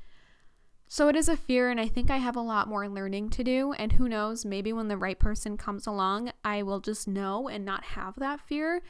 So 0.88 1.08
it 1.08 1.16
is 1.16 1.28
a 1.28 1.36
fear, 1.36 1.70
and 1.70 1.80
I 1.80 1.88
think 1.88 2.12
I 2.12 2.18
have 2.18 2.36
a 2.36 2.42
lot 2.42 2.68
more 2.68 2.88
learning 2.88 3.32
to 3.32 3.44
do. 3.44 3.74
And 3.74 3.94
who 3.94 4.08
knows, 4.08 4.46
maybe 4.46 4.72
when 4.72 4.88
the 4.88 4.98
right 4.98 5.18
person 5.18 5.58
comes 5.58 5.88
along, 5.88 6.32
I 6.44 6.62
will 6.62 6.80
just 6.80 7.08
know 7.08 7.48
and 7.50 7.66
not 7.66 7.84
have 7.84 8.16
that 8.18 8.40
fear. 8.40 8.82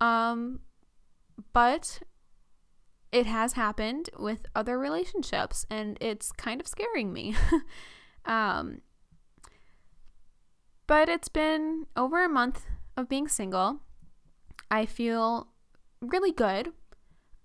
Um, 0.00 0.60
but 1.52 2.00
it 3.10 3.26
has 3.26 3.54
happened 3.54 4.10
with 4.18 4.46
other 4.54 4.78
relationships, 4.78 5.66
and 5.70 5.96
it's 6.00 6.32
kind 6.32 6.60
of 6.60 6.66
scaring 6.66 7.12
me. 7.12 7.34
um, 8.24 8.82
but 10.86 11.08
it's 11.08 11.28
been 11.28 11.86
over 11.96 12.24
a 12.24 12.28
month 12.28 12.66
of 12.96 13.08
being 13.08 13.28
single. 13.28 13.80
I 14.70 14.86
feel 14.86 15.48
really 16.00 16.32
good. 16.32 16.72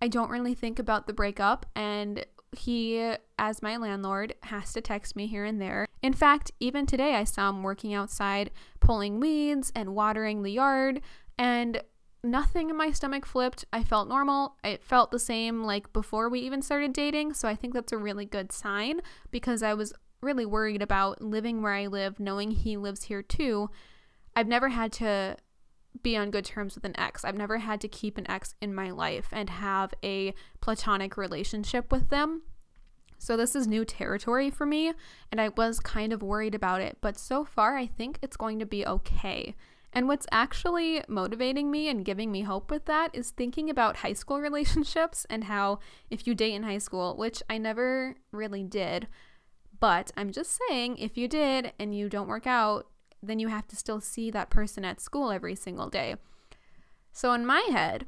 I 0.02 0.08
don't 0.10 0.30
really 0.30 0.54
think 0.54 0.80
about 0.80 1.08
the 1.08 1.14
breakup, 1.14 1.66
and 1.76 2.26
he, 2.52 3.14
as 3.40 3.62
my 3.62 3.78
landlord, 3.78 4.36
has 4.44 4.74
to 4.74 4.82
text 4.82 5.16
me 5.16 5.28
here 5.28 5.46
and 5.46 5.62
there. 5.62 5.88
In 6.02 6.14
fact, 6.14 6.52
even 6.60 6.86
today, 6.86 7.16
I 7.16 7.24
saw 7.24 7.50
him 7.50 7.64
working 7.64 7.94
outside, 7.94 8.52
pulling 8.82 9.22
weeds 9.22 9.72
and 9.74 9.96
watering 9.96 10.44
the 10.44 10.52
yard, 10.52 11.02
and 11.38 11.82
nothing 12.24 12.70
in 12.70 12.78
my 12.78 12.92
stomach 12.92 13.26
flipped. 13.26 13.66
I 13.74 13.84
felt 13.84 14.08
normal. 14.08 14.56
It 14.64 14.84
felt 14.84 15.12
the 15.12 15.20
same 15.20 15.64
like 15.64 15.92
before 15.92 16.30
we 16.30 16.40
even 16.40 16.62
started 16.62 16.94
dating. 16.94 17.34
So 17.34 17.48
I 17.48 17.56
think 17.56 17.74
that's 17.74 17.92
a 17.92 17.98
really 17.98 18.26
good 18.26 18.52
sign 18.52 19.02
because 19.32 19.62
I 19.62 19.74
was 19.74 19.94
really 20.22 20.46
worried 20.46 20.82
about 20.82 21.22
living 21.22 21.62
where 21.62 21.74
I 21.74 21.88
live, 21.88 22.20
knowing 22.20 22.52
he 22.52 22.78
lives 22.78 23.04
here 23.04 23.22
too. 23.22 23.70
I've 24.36 24.48
never 24.48 24.70
had 24.70 24.94
to 24.94 25.38
be 26.02 26.18
on 26.18 26.32
good 26.32 26.46
terms 26.46 26.76
with 26.76 26.86
an 26.86 26.98
ex. 27.00 27.24
I've 27.24 27.38
never 27.38 27.60
had 27.60 27.82
to 27.82 27.88
keep 27.88 28.18
an 28.18 28.30
ex 28.30 28.56
in 28.62 28.74
my 28.74 28.90
life 28.90 29.28
and 29.32 29.50
have 29.50 29.94
a 30.04 30.34
platonic 30.62 31.18
relationship 31.18 31.92
with 31.92 32.10
them. 32.10 32.44
So 33.20 33.38
this 33.38 33.56
is 33.56 33.68
new 33.68 33.86
territory 33.86 34.50
for 34.50 34.66
me, 34.66 34.92
and 35.32 35.40
I 35.40 35.50
was 35.50 35.80
kind 35.80 36.12
of 36.12 36.22
worried 36.22 36.56
about 36.56 36.82
it, 36.82 36.98
but 37.00 37.18
so 37.18 37.46
far 37.46 37.78
I 37.78 37.86
think 37.86 38.20
it's 38.22 38.36
going 38.36 38.60
to 38.60 38.66
be 38.66 38.86
okay. 38.86 39.56
And 39.94 40.08
what's 40.08 40.26
actually 40.32 41.04
motivating 41.08 41.70
me 41.70 41.88
and 41.88 42.04
giving 42.04 42.32
me 42.32 42.42
hope 42.42 42.72
with 42.72 42.86
that 42.86 43.12
is 43.14 43.30
thinking 43.30 43.70
about 43.70 43.98
high 43.98 44.14
school 44.14 44.42
relationships 44.42 45.26
and 45.30 45.46
how 45.46 45.80
if 46.10 46.28
you 46.28 46.36
date 46.36 46.54
in 46.54 46.64
high 46.64 46.80
school, 46.80 47.16
which 47.16 47.42
I 47.50 47.58
never 47.60 48.16
really 48.32 48.64
did, 48.64 49.08
but 49.80 50.12
I'm 50.18 50.32
just 50.32 50.60
saying 50.68 50.98
if 50.98 51.18
you 51.18 51.28
did 51.28 51.74
and 51.80 51.96
you 51.96 52.10
don't 52.10 52.28
work 52.28 52.48
out, 52.48 52.88
then 53.22 53.40
you 53.40 53.48
have 53.48 53.68
to 53.68 53.76
still 53.76 54.02
see 54.02 54.32
that 54.32 54.50
person 54.50 54.84
at 54.84 55.00
school 55.00 55.32
every 55.32 55.56
single 55.56 55.90
day. 55.90 56.16
So, 57.12 57.32
in 57.34 57.46
my 57.46 57.62
head, 57.72 58.08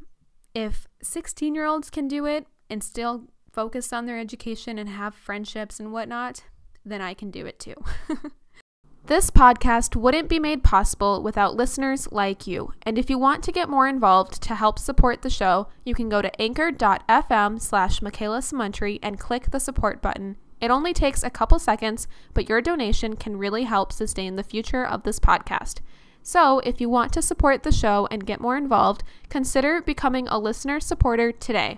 if 0.54 0.88
16 1.02 1.54
year 1.54 1.66
olds 1.66 1.90
can 1.90 2.08
do 2.08 2.26
it 2.26 2.48
and 2.70 2.84
still 2.84 3.28
focus 3.52 3.94
on 3.94 4.06
their 4.06 4.20
education 4.20 4.78
and 4.78 4.90
have 4.90 5.14
friendships 5.14 5.80
and 5.80 5.94
whatnot, 5.94 6.44
then 6.84 7.02
I 7.02 7.14
can 7.14 7.32
do 7.32 7.46
it 7.46 7.60
too. 7.60 7.76
This 9.08 9.30
podcast 9.30 9.96
wouldn't 9.96 10.30
be 10.30 10.40
made 10.40 10.64
possible 10.64 11.22
without 11.22 11.56
listeners 11.56 12.12
like 12.12 12.48
you. 12.48 12.74
And 12.82 12.98
if 12.98 13.08
you 13.08 13.20
want 13.20 13.44
to 13.44 13.52
get 13.52 13.70
more 13.70 13.88
involved 13.88 14.42
to 14.42 14.56
help 14.56 14.80
support 14.80 15.22
the 15.22 15.30
show, 15.30 15.68
you 15.84 15.94
can 15.94 16.10
go 16.10 16.24
to 16.24 16.42
anchor.fm 16.42 17.62
slash 17.62 18.02
Michaela 18.02 18.40
Samuntry 18.40 18.98
and 19.04 19.20
click 19.20 19.52
the 19.52 19.60
support 19.60 20.02
button. 20.02 20.38
It 20.60 20.72
only 20.72 20.92
takes 20.92 21.22
a 21.22 21.30
couple 21.30 21.60
seconds, 21.60 22.08
but 22.34 22.50
your 22.50 22.62
donation 22.62 23.16
can 23.16 23.38
really 23.38 23.66
help 23.66 23.94
sustain 23.94 24.38
the 24.38 24.44
future 24.44 24.84
of 24.84 25.04
this 25.04 25.20
podcast. 25.20 25.82
So, 26.24 26.58
if 26.62 26.82
you 26.82 26.90
want 26.90 27.14
to 27.14 27.22
support 27.22 27.62
the 27.62 27.72
show 27.72 28.08
and 28.10 28.26
get 28.26 28.42
more 28.42 28.58
involved, 28.58 29.04
consider 29.30 29.84
becoming 29.84 30.28
a 30.28 30.40
listener 30.40 30.80
supporter 30.80 31.32
today. 31.32 31.78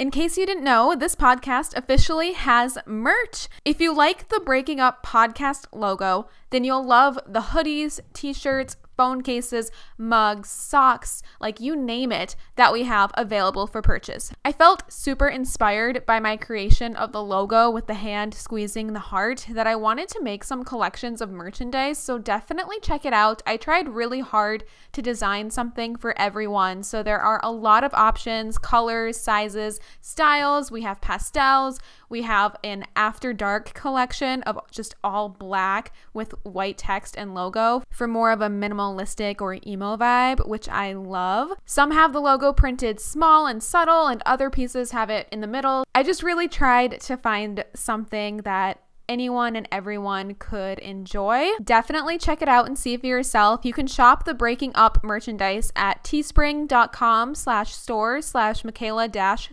In 0.00 0.10
case 0.10 0.38
you 0.38 0.46
didn't 0.46 0.64
know, 0.64 0.96
this 0.96 1.14
podcast 1.14 1.76
officially 1.76 2.32
has 2.32 2.78
merch. 2.86 3.48
If 3.66 3.82
you 3.82 3.94
like 3.94 4.30
the 4.30 4.40
Breaking 4.40 4.80
Up 4.80 5.04
podcast 5.04 5.66
logo, 5.74 6.26
then 6.48 6.64
you'll 6.64 6.86
love 6.86 7.18
the 7.26 7.40
hoodies, 7.52 8.00
t 8.14 8.32
shirts, 8.32 8.78
phone 9.00 9.22
cases, 9.22 9.70
mugs, 9.96 10.50
socks, 10.50 11.22
like 11.40 11.58
you 11.58 11.74
name 11.74 12.12
it, 12.12 12.36
that 12.56 12.70
we 12.70 12.82
have 12.82 13.10
available 13.14 13.66
for 13.66 13.80
purchase. 13.80 14.30
I 14.44 14.52
felt 14.52 14.92
super 14.92 15.26
inspired 15.26 16.04
by 16.04 16.20
my 16.20 16.36
creation 16.36 16.94
of 16.96 17.12
the 17.12 17.22
logo 17.22 17.70
with 17.70 17.86
the 17.86 17.94
hand 17.94 18.34
squeezing 18.34 18.92
the 18.92 18.98
heart 18.98 19.46
that 19.52 19.66
I 19.66 19.74
wanted 19.74 20.08
to 20.08 20.22
make 20.22 20.44
some 20.44 20.64
collections 20.64 21.22
of 21.22 21.30
merchandise, 21.30 21.96
so 21.96 22.18
definitely 22.18 22.76
check 22.82 23.06
it 23.06 23.14
out. 23.14 23.40
I 23.46 23.56
tried 23.56 23.88
really 23.88 24.20
hard 24.20 24.64
to 24.92 25.00
design 25.00 25.48
something 25.48 25.96
for 25.96 26.12
everyone, 26.18 26.82
so 26.82 27.02
there 27.02 27.20
are 27.20 27.40
a 27.42 27.50
lot 27.50 27.84
of 27.84 27.94
options, 27.94 28.58
colors, 28.58 29.16
sizes, 29.18 29.80
styles. 30.02 30.70
We 30.70 30.82
have 30.82 31.00
pastels, 31.00 31.80
we 32.10 32.20
have 32.20 32.54
an 32.62 32.84
after 32.96 33.32
dark 33.32 33.72
collection 33.72 34.42
of 34.42 34.58
just 34.70 34.94
all 35.02 35.30
black 35.30 35.94
with 36.12 36.34
white 36.44 36.76
text 36.76 37.14
and 37.16 37.34
logo 37.34 37.82
for 37.88 38.06
more 38.06 38.30
of 38.30 38.42
a 38.42 38.50
minimalistic 38.90 39.40
or 39.40 39.58
emo 39.66 39.96
vibe, 39.96 40.46
which 40.46 40.68
I 40.68 40.92
love. 40.92 41.52
Some 41.64 41.90
have 41.90 42.12
the 42.12 42.20
logo 42.20 42.52
printed 42.52 43.00
small 43.00 43.46
and 43.46 43.62
subtle, 43.62 44.06
and 44.06 44.22
other 44.26 44.50
pieces 44.50 44.92
have 44.92 45.10
it 45.10 45.28
in 45.30 45.40
the 45.40 45.46
middle. 45.46 45.84
I 45.94 46.02
just 46.02 46.22
really 46.22 46.48
tried 46.48 47.00
to 47.02 47.16
find 47.16 47.64
something 47.74 48.38
that 48.38 48.82
anyone 49.08 49.56
and 49.56 49.66
everyone 49.72 50.34
could 50.34 50.78
enjoy. 50.78 51.48
Definitely 51.62 52.16
check 52.16 52.42
it 52.42 52.48
out 52.48 52.66
and 52.66 52.78
see 52.78 52.96
for 52.96 53.06
yourself. 53.06 53.64
You 53.64 53.72
can 53.72 53.88
shop 53.88 54.24
the 54.24 54.34
Breaking 54.34 54.70
Up 54.76 55.02
merchandise 55.02 55.72
at 55.74 56.04
teespring.com 56.04 57.34
slash 57.34 57.74
store 57.74 58.22
slash 58.22 58.64
Michaela 58.64 59.08
dash 59.08 59.48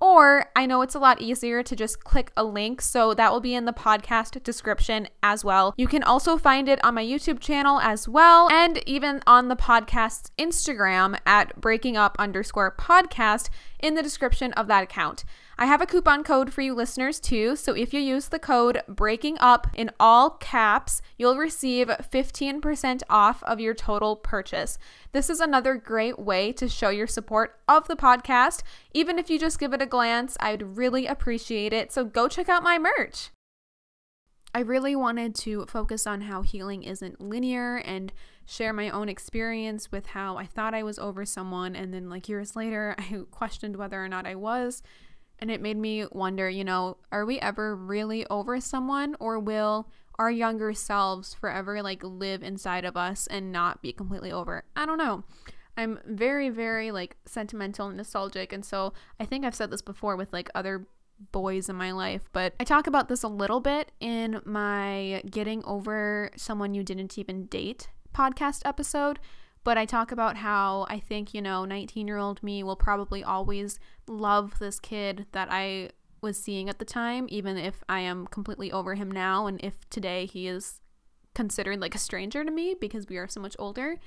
or 0.00 0.46
I 0.56 0.66
know 0.66 0.82
it's 0.82 0.94
a 0.94 0.98
lot 0.98 1.20
easier 1.20 1.62
to 1.62 1.76
just 1.76 2.04
click 2.04 2.32
a 2.36 2.44
link, 2.44 2.80
so 2.80 3.14
that 3.14 3.32
will 3.32 3.40
be 3.40 3.54
in 3.54 3.66
the 3.66 3.72
podcast 3.72 4.42
description 4.42 5.08
as 5.22 5.44
well. 5.44 5.74
You 5.76 5.86
can 5.86 6.02
also 6.02 6.36
find 6.38 6.68
it 6.68 6.82
on 6.84 6.94
my 6.94 7.04
YouTube 7.04 7.40
channel 7.40 7.80
as 7.80 8.08
well, 8.08 8.50
and 8.50 8.82
even 8.88 9.22
on 9.26 9.48
the 9.48 9.56
podcast's 9.56 10.30
Instagram 10.38 11.18
at 11.26 11.60
breaking 11.60 11.96
up 11.96 12.16
underscore 12.18 12.74
podcast 12.76 13.50
in 13.78 13.94
the 13.94 14.02
description 14.02 14.52
of 14.54 14.66
that 14.68 14.82
account. 14.82 15.24
I 15.62 15.66
have 15.66 15.82
a 15.82 15.86
coupon 15.86 16.24
code 16.24 16.54
for 16.54 16.62
you 16.62 16.74
listeners 16.74 17.20
too, 17.20 17.54
so 17.54 17.74
if 17.74 17.92
you 17.92 18.00
use 18.00 18.28
the 18.28 18.38
code 18.38 18.80
breaking 18.88 19.36
up 19.40 19.66
in 19.74 19.90
all 20.00 20.30
caps, 20.30 21.02
you'll 21.18 21.36
receive 21.36 21.88
15% 21.88 23.02
off 23.10 23.42
of 23.42 23.60
your 23.60 23.74
total 23.74 24.16
purchase. 24.16 24.78
This 25.12 25.28
is 25.28 25.38
another 25.38 25.74
great 25.74 26.18
way 26.18 26.50
to 26.52 26.66
show 26.66 26.88
your 26.88 27.06
support 27.06 27.60
of 27.68 27.88
the 27.88 27.94
podcast. 27.94 28.62
Even 28.94 29.18
if 29.18 29.28
you 29.28 29.38
just 29.38 29.58
give 29.58 29.74
it 29.74 29.82
a 29.82 29.86
glance, 29.86 30.34
I'd 30.40 30.78
really 30.78 31.06
appreciate 31.06 31.74
it. 31.74 31.92
So 31.92 32.06
go 32.06 32.26
check 32.26 32.48
out 32.48 32.62
my 32.62 32.78
merch. 32.78 33.28
I 34.54 34.60
really 34.60 34.96
wanted 34.96 35.34
to 35.36 35.66
focus 35.66 36.06
on 36.06 36.22
how 36.22 36.40
healing 36.40 36.84
isn't 36.84 37.20
linear 37.20 37.76
and 37.76 38.14
share 38.46 38.72
my 38.72 38.88
own 38.88 39.10
experience 39.10 39.92
with 39.92 40.06
how 40.06 40.38
I 40.38 40.46
thought 40.46 40.74
I 40.74 40.82
was 40.82 40.98
over 40.98 41.26
someone. 41.26 41.76
And 41.76 41.92
then, 41.92 42.08
like 42.08 42.30
years 42.30 42.56
later, 42.56 42.96
I 42.98 43.24
questioned 43.30 43.76
whether 43.76 44.02
or 44.02 44.08
not 44.08 44.26
I 44.26 44.34
was. 44.36 44.82
And 45.40 45.50
it 45.50 45.60
made 45.60 45.76
me 45.76 46.06
wonder, 46.12 46.48
you 46.48 46.64
know, 46.64 46.98
are 47.10 47.24
we 47.24 47.40
ever 47.40 47.74
really 47.74 48.26
over 48.26 48.60
someone 48.60 49.16
or 49.18 49.38
will 49.38 49.88
our 50.18 50.30
younger 50.30 50.74
selves 50.74 51.32
forever 51.32 51.82
like 51.82 52.02
live 52.04 52.42
inside 52.42 52.84
of 52.84 52.96
us 52.96 53.26
and 53.26 53.50
not 53.50 53.80
be 53.80 53.92
completely 53.92 54.30
over? 54.30 54.64
I 54.76 54.84
don't 54.86 54.98
know. 54.98 55.24
I'm 55.76 55.98
very, 56.06 56.50
very 56.50 56.90
like 56.90 57.16
sentimental 57.24 57.88
and 57.88 57.96
nostalgic. 57.96 58.52
And 58.52 58.64
so 58.64 58.92
I 59.18 59.24
think 59.24 59.44
I've 59.44 59.54
said 59.54 59.70
this 59.70 59.82
before 59.82 60.16
with 60.16 60.32
like 60.32 60.50
other 60.54 60.86
boys 61.32 61.68
in 61.68 61.76
my 61.76 61.92
life, 61.92 62.28
but 62.32 62.54
I 62.58 62.64
talk 62.64 62.86
about 62.86 63.08
this 63.08 63.22
a 63.22 63.28
little 63.28 63.60
bit 63.60 63.92
in 64.00 64.40
my 64.44 65.22
Getting 65.30 65.64
Over 65.64 66.30
Someone 66.36 66.74
You 66.74 66.82
Didn't 66.82 67.18
Even 67.18 67.46
Date 67.46 67.88
podcast 68.14 68.62
episode 68.64 69.20
but 69.64 69.76
I 69.76 69.84
talk 69.84 70.12
about 70.12 70.36
how 70.36 70.86
I 70.88 70.98
think, 70.98 71.34
you 71.34 71.42
know, 71.42 71.64
19 71.64 72.06
year 72.06 72.16
old 72.16 72.42
me 72.42 72.62
will 72.62 72.76
probably 72.76 73.22
always 73.22 73.78
love 74.08 74.58
this 74.58 74.80
kid 74.80 75.26
that 75.32 75.48
I 75.50 75.90
was 76.22 76.38
seeing 76.38 76.68
at 76.68 76.78
the 76.78 76.84
time, 76.84 77.26
even 77.28 77.56
if 77.56 77.82
I 77.88 78.00
am 78.00 78.26
completely 78.26 78.72
over 78.72 78.94
him 78.94 79.10
now. 79.10 79.46
And 79.46 79.62
if 79.62 79.88
today 79.90 80.26
he 80.26 80.46
is 80.46 80.80
considered 81.34 81.80
like 81.80 81.94
a 81.94 81.98
stranger 81.98 82.44
to 82.44 82.50
me 82.50 82.74
because 82.78 83.08
we 83.08 83.16
are 83.16 83.28
so 83.28 83.40
much 83.40 83.56
older. 83.58 83.98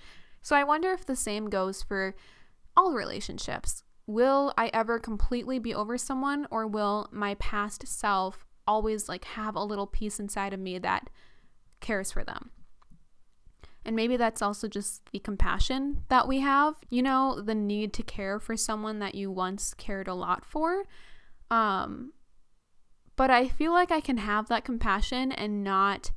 So 0.42 0.56
I 0.56 0.64
wonder 0.64 0.92
if 0.92 1.06
the 1.06 1.16
same 1.16 1.50
goes 1.50 1.82
for 1.82 2.16
all 2.76 2.94
relationships. 2.94 3.84
Will 4.06 4.54
I 4.58 4.70
ever 4.74 5.00
completely 5.00 5.60
be 5.60 5.74
over 5.74 5.98
someone, 5.98 6.46
or 6.52 6.68
will 6.68 7.08
my 7.12 7.36
past 7.36 7.88
self 7.88 8.46
always 8.68 9.08
like 9.08 9.24
have 9.24 9.56
a 9.56 9.64
little 9.64 9.88
piece 9.88 10.20
inside 10.20 10.54
of 10.54 10.60
me 10.60 10.78
that 10.80 11.10
cares 11.80 12.12
for 12.12 12.24
them? 12.24 12.52
And 13.86 13.96
maybe 13.96 14.16
that's 14.16 14.42
also 14.42 14.68
just 14.68 15.02
the 15.12 15.20
compassion 15.20 16.04
that 16.10 16.28
we 16.28 16.40
have, 16.40 16.76
you 16.90 17.02
know, 17.02 17.42
the 17.42 17.56
need 17.56 17.94
to 17.94 18.04
care 18.04 18.40
for 18.40 18.56
someone 18.56 19.00
that 19.00 19.16
you 19.16 19.30
once 19.30 19.74
cared 19.74 20.08
a 20.08 20.14
lot 20.14 20.46
for. 20.46 20.84
Um, 21.52 22.14
but 23.16 23.30
I 23.30 23.48
feel 23.48 23.74
like 23.74 23.92
I 23.92 24.00
can 24.00 24.18
have 24.18 24.48
that 24.48 24.66
compassion 24.66 25.32
and 25.32 25.64
not 25.64 26.12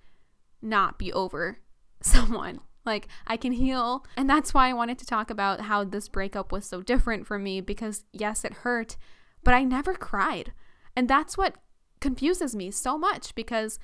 not 0.62 0.98
be 0.98 1.12
over 1.12 1.58
someone. 2.00 2.60
Like 2.84 3.08
I 3.26 3.36
can 3.36 3.52
heal. 3.52 4.06
And 4.16 4.30
that's 4.30 4.54
why 4.54 4.68
I 4.68 4.72
wanted 4.72 4.98
to 4.98 5.06
talk 5.06 5.28
about 5.28 5.62
how 5.62 5.82
this 5.82 6.08
breakup 6.08 6.52
was 6.52 6.64
so 6.66 6.82
different 6.82 7.26
for 7.26 7.38
me 7.38 7.60
because 7.60 8.04
yes, 8.12 8.44
it 8.44 8.52
hurt, 8.52 8.96
but 9.42 9.54
I 9.54 9.64
never 9.64 9.94
cried. 9.94 10.52
And 10.94 11.08
that's 11.08 11.36
what 11.36 11.56
confuses 12.00 12.54
me 12.54 12.70
so 12.70 12.96
much 12.96 13.34
because 13.34 13.78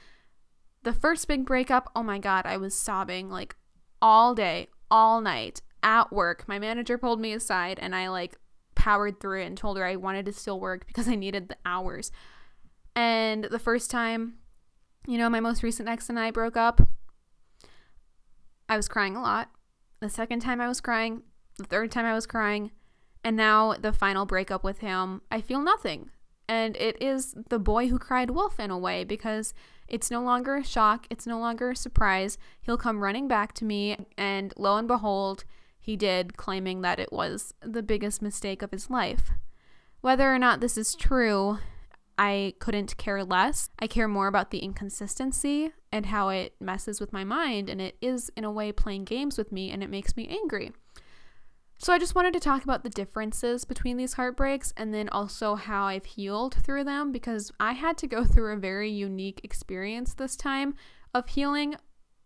the 0.84 0.92
first 0.92 1.28
big 1.28 1.44
breakup, 1.44 1.90
oh 1.94 2.02
my 2.02 2.18
God, 2.18 2.46
I 2.46 2.56
was 2.56 2.74
sobbing 2.74 3.28
like 3.28 3.56
all 4.02 4.34
day, 4.34 4.68
all 4.90 5.20
night 5.20 5.62
at 5.82 6.12
work. 6.12 6.44
My 6.46 6.58
manager 6.58 6.98
pulled 6.98 7.20
me 7.20 7.32
aside 7.32 7.78
and 7.80 7.94
I 7.94 8.08
like 8.08 8.36
powered 8.74 9.20
through 9.20 9.42
it 9.42 9.46
and 9.46 9.56
told 9.56 9.78
her 9.78 9.84
I 9.84 9.96
wanted 9.96 10.26
to 10.26 10.32
still 10.32 10.60
work 10.60 10.86
because 10.86 11.08
I 11.08 11.14
needed 11.14 11.48
the 11.48 11.56
hours. 11.64 12.10
And 12.94 13.44
the 13.44 13.58
first 13.58 13.90
time, 13.90 14.34
you 15.06 15.16
know, 15.16 15.30
my 15.30 15.40
most 15.40 15.62
recent 15.62 15.88
ex 15.88 16.08
and 16.08 16.18
I 16.18 16.30
broke 16.30 16.56
up, 16.56 16.82
I 18.68 18.76
was 18.76 18.88
crying 18.88 19.16
a 19.16 19.22
lot. 19.22 19.50
The 20.00 20.10
second 20.10 20.40
time 20.40 20.60
I 20.60 20.68
was 20.68 20.80
crying, 20.80 21.22
the 21.58 21.64
third 21.64 21.90
time 21.90 22.04
I 22.04 22.14
was 22.14 22.26
crying, 22.26 22.72
and 23.24 23.36
now 23.36 23.74
the 23.74 23.92
final 23.92 24.26
breakup 24.26 24.64
with 24.64 24.78
him, 24.78 25.22
I 25.30 25.40
feel 25.40 25.60
nothing. 25.60 26.10
And 26.48 26.76
it 26.76 27.00
is 27.00 27.34
the 27.48 27.58
boy 27.58 27.88
who 27.88 27.98
cried 27.98 28.30
wolf 28.30 28.58
in 28.58 28.70
a 28.70 28.78
way 28.78 29.04
because 29.04 29.54
it's 29.92 30.10
no 30.10 30.22
longer 30.22 30.56
a 30.56 30.64
shock, 30.64 31.06
it's 31.10 31.26
no 31.26 31.38
longer 31.38 31.70
a 31.70 31.76
surprise. 31.76 32.38
He'll 32.62 32.78
come 32.78 33.02
running 33.02 33.28
back 33.28 33.52
to 33.54 33.64
me, 33.64 33.96
and 34.16 34.52
lo 34.56 34.76
and 34.76 34.88
behold, 34.88 35.44
he 35.78 35.96
did, 35.96 36.36
claiming 36.36 36.80
that 36.80 36.98
it 36.98 37.12
was 37.12 37.52
the 37.60 37.82
biggest 37.82 38.22
mistake 38.22 38.62
of 38.62 38.70
his 38.70 38.88
life. 38.88 39.30
Whether 40.00 40.34
or 40.34 40.38
not 40.38 40.60
this 40.60 40.78
is 40.78 40.94
true, 40.94 41.58
I 42.18 42.54
couldn't 42.58 42.96
care 42.96 43.22
less. 43.22 43.68
I 43.78 43.86
care 43.86 44.08
more 44.08 44.28
about 44.28 44.50
the 44.50 44.58
inconsistency 44.58 45.72
and 45.92 46.06
how 46.06 46.30
it 46.30 46.54
messes 46.58 47.00
with 47.00 47.12
my 47.12 47.24
mind, 47.24 47.68
and 47.68 47.80
it 47.80 47.96
is, 48.00 48.30
in 48.36 48.44
a 48.44 48.50
way, 48.50 48.72
playing 48.72 49.04
games 49.04 49.36
with 49.36 49.52
me, 49.52 49.70
and 49.70 49.82
it 49.82 49.90
makes 49.90 50.16
me 50.16 50.26
angry. 50.26 50.72
So, 51.82 51.92
I 51.92 51.98
just 51.98 52.14
wanted 52.14 52.32
to 52.34 52.38
talk 52.38 52.62
about 52.62 52.84
the 52.84 52.90
differences 52.90 53.64
between 53.64 53.96
these 53.96 54.12
heartbreaks 54.12 54.72
and 54.76 54.94
then 54.94 55.08
also 55.08 55.56
how 55.56 55.86
I've 55.86 56.04
healed 56.04 56.54
through 56.54 56.84
them 56.84 57.10
because 57.10 57.50
I 57.58 57.72
had 57.72 57.98
to 57.98 58.06
go 58.06 58.24
through 58.24 58.52
a 58.52 58.56
very 58.56 58.88
unique 58.88 59.40
experience 59.42 60.14
this 60.14 60.36
time 60.36 60.76
of 61.12 61.30
healing 61.30 61.74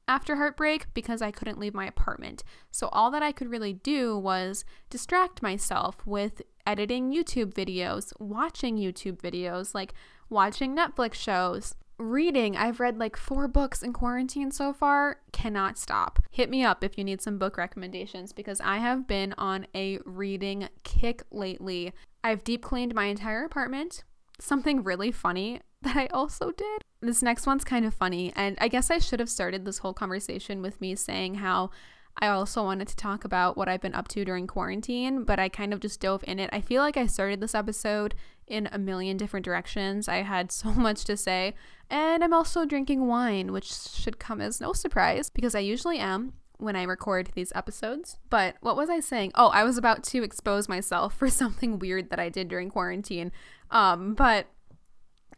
after 0.06 0.36
heartbreak 0.36 0.92
because 0.92 1.22
I 1.22 1.30
couldn't 1.30 1.58
leave 1.58 1.72
my 1.72 1.86
apartment. 1.86 2.44
So, 2.70 2.88
all 2.88 3.10
that 3.12 3.22
I 3.22 3.32
could 3.32 3.48
really 3.48 3.72
do 3.72 4.18
was 4.18 4.66
distract 4.90 5.40
myself 5.40 6.06
with 6.06 6.42
editing 6.66 7.10
YouTube 7.10 7.54
videos, 7.54 8.12
watching 8.20 8.76
YouTube 8.76 9.22
videos, 9.22 9.74
like 9.74 9.94
watching 10.28 10.76
Netflix 10.76 11.14
shows, 11.14 11.74
reading. 11.98 12.56
I've 12.56 12.80
read 12.80 12.98
like 12.98 13.16
four 13.16 13.48
books 13.48 13.82
in 13.82 13.92
quarantine 13.92 14.50
so 14.50 14.72
far. 14.72 15.20
Cannot 15.32 15.78
stop. 15.78 16.20
Hit 16.30 16.50
me 16.50 16.64
up 16.64 16.84
if 16.84 16.98
you 16.98 17.04
need 17.04 17.22
some 17.22 17.38
book 17.38 17.56
recommendations 17.56 18.32
because 18.32 18.60
I 18.60 18.78
have 18.78 19.06
been 19.06 19.34
on 19.38 19.66
a 19.74 19.98
reading 20.04 20.68
kick 20.84 21.22
lately. 21.30 21.92
I've 22.22 22.44
deep 22.44 22.62
cleaned 22.62 22.94
my 22.94 23.04
entire 23.04 23.44
apartment. 23.44 24.04
Something 24.38 24.82
really 24.82 25.10
funny 25.10 25.60
that 25.82 25.96
I 25.96 26.06
also 26.06 26.50
did. 26.50 26.82
This 27.00 27.22
next 27.22 27.46
one's 27.46 27.64
kind 27.64 27.84
of 27.84 27.94
funny, 27.94 28.32
and 28.34 28.56
I 28.60 28.68
guess 28.68 28.90
I 28.90 28.98
should 28.98 29.20
have 29.20 29.28
started 29.28 29.64
this 29.64 29.78
whole 29.78 29.92
conversation 29.92 30.62
with 30.62 30.80
me 30.80 30.96
saying 30.96 31.36
how 31.36 31.70
I 32.18 32.28
also 32.28 32.62
wanted 32.62 32.88
to 32.88 32.96
talk 32.96 33.24
about 33.24 33.56
what 33.56 33.68
I've 33.68 33.80
been 33.80 33.94
up 33.94 34.08
to 34.08 34.24
during 34.24 34.46
quarantine, 34.46 35.24
but 35.24 35.38
I 35.38 35.48
kind 35.48 35.74
of 35.74 35.80
just 35.80 36.00
dove 36.00 36.24
in 36.26 36.38
it. 36.38 36.48
I 36.52 36.60
feel 36.60 36.82
like 36.82 36.96
I 36.96 37.06
started 37.06 37.40
this 37.40 37.54
episode 37.54 38.14
in 38.46 38.68
a 38.72 38.78
million 38.78 39.16
different 39.16 39.44
directions. 39.44 40.08
I 40.08 40.16
had 40.22 40.50
so 40.52 40.72
much 40.72 41.04
to 41.04 41.16
say, 41.16 41.54
and 41.90 42.24
I'm 42.24 42.32
also 42.32 42.64
drinking 42.64 43.06
wine, 43.06 43.52
which 43.52 43.70
should 43.70 44.18
come 44.18 44.40
as 44.40 44.60
no 44.60 44.72
surprise 44.72 45.28
because 45.28 45.54
I 45.54 45.60
usually 45.60 45.98
am 45.98 46.32
when 46.58 46.74
I 46.74 46.84
record 46.84 47.30
these 47.34 47.52
episodes. 47.54 48.18
But 48.30 48.56
what 48.60 48.76
was 48.76 48.88
I 48.88 49.00
saying? 49.00 49.32
Oh, 49.34 49.48
I 49.48 49.64
was 49.64 49.76
about 49.76 50.02
to 50.04 50.22
expose 50.22 50.68
myself 50.68 51.14
for 51.18 51.28
something 51.28 51.78
weird 51.78 52.10
that 52.10 52.18
I 52.18 52.28
did 52.28 52.48
during 52.48 52.70
quarantine. 52.70 53.30
Um, 53.70 54.14
but 54.14 54.46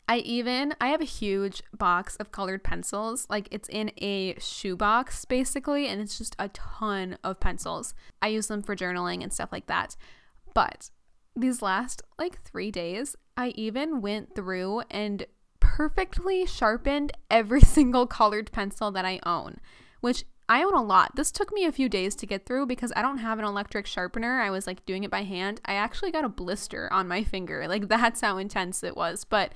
I 0.08 0.18
even 0.18 0.74
I 0.80 0.88
have 0.88 1.02
a 1.02 1.04
huge 1.04 1.62
box 1.76 2.16
of 2.16 2.32
colored 2.32 2.64
pencils. 2.64 3.26
Like 3.28 3.46
it's 3.50 3.68
in 3.68 3.92
a 3.98 4.36
shoebox 4.40 5.26
basically 5.26 5.86
and 5.86 6.00
it's 6.00 6.16
just 6.16 6.34
a 6.38 6.48
ton 6.48 7.18
of 7.22 7.40
pencils. 7.40 7.94
I 8.22 8.28
use 8.28 8.46
them 8.46 8.62
for 8.62 8.74
journaling 8.74 9.22
and 9.22 9.32
stuff 9.32 9.50
like 9.52 9.66
that. 9.66 9.96
But 10.54 10.90
these 11.36 11.60
last 11.60 12.02
like 12.18 12.42
3 12.42 12.70
days, 12.70 13.16
I 13.36 13.48
even 13.48 14.00
went 14.00 14.34
through 14.34 14.82
and 14.90 15.26
perfectly 15.60 16.46
sharpened 16.46 17.12
every 17.30 17.60
single 17.76 18.06
colored 18.06 18.50
pencil 18.50 18.90
that 18.92 19.04
I 19.04 19.20
own, 19.26 19.60
which 20.00 20.24
I 20.48 20.62
own 20.62 20.72
a 20.72 20.82
lot. 20.82 21.16
This 21.16 21.30
took 21.30 21.52
me 21.52 21.66
a 21.66 21.72
few 21.72 21.90
days 21.90 22.14
to 22.16 22.26
get 22.26 22.46
through 22.46 22.66
because 22.66 22.92
I 22.96 23.02
don't 23.02 23.18
have 23.18 23.38
an 23.38 23.44
electric 23.44 23.86
sharpener. 23.86 24.40
I 24.40 24.48
was 24.48 24.66
like 24.66 24.86
doing 24.86 25.04
it 25.04 25.10
by 25.10 25.24
hand. 25.24 25.60
I 25.66 25.74
actually 25.74 26.10
got 26.10 26.24
a 26.24 26.30
blister 26.30 26.90
on 26.90 27.06
my 27.06 27.22
finger. 27.22 27.68
Like 27.68 27.88
that's 27.90 28.22
how 28.22 28.38
intense 28.38 28.82
it 28.82 28.96
was. 28.96 29.24
But 29.24 29.52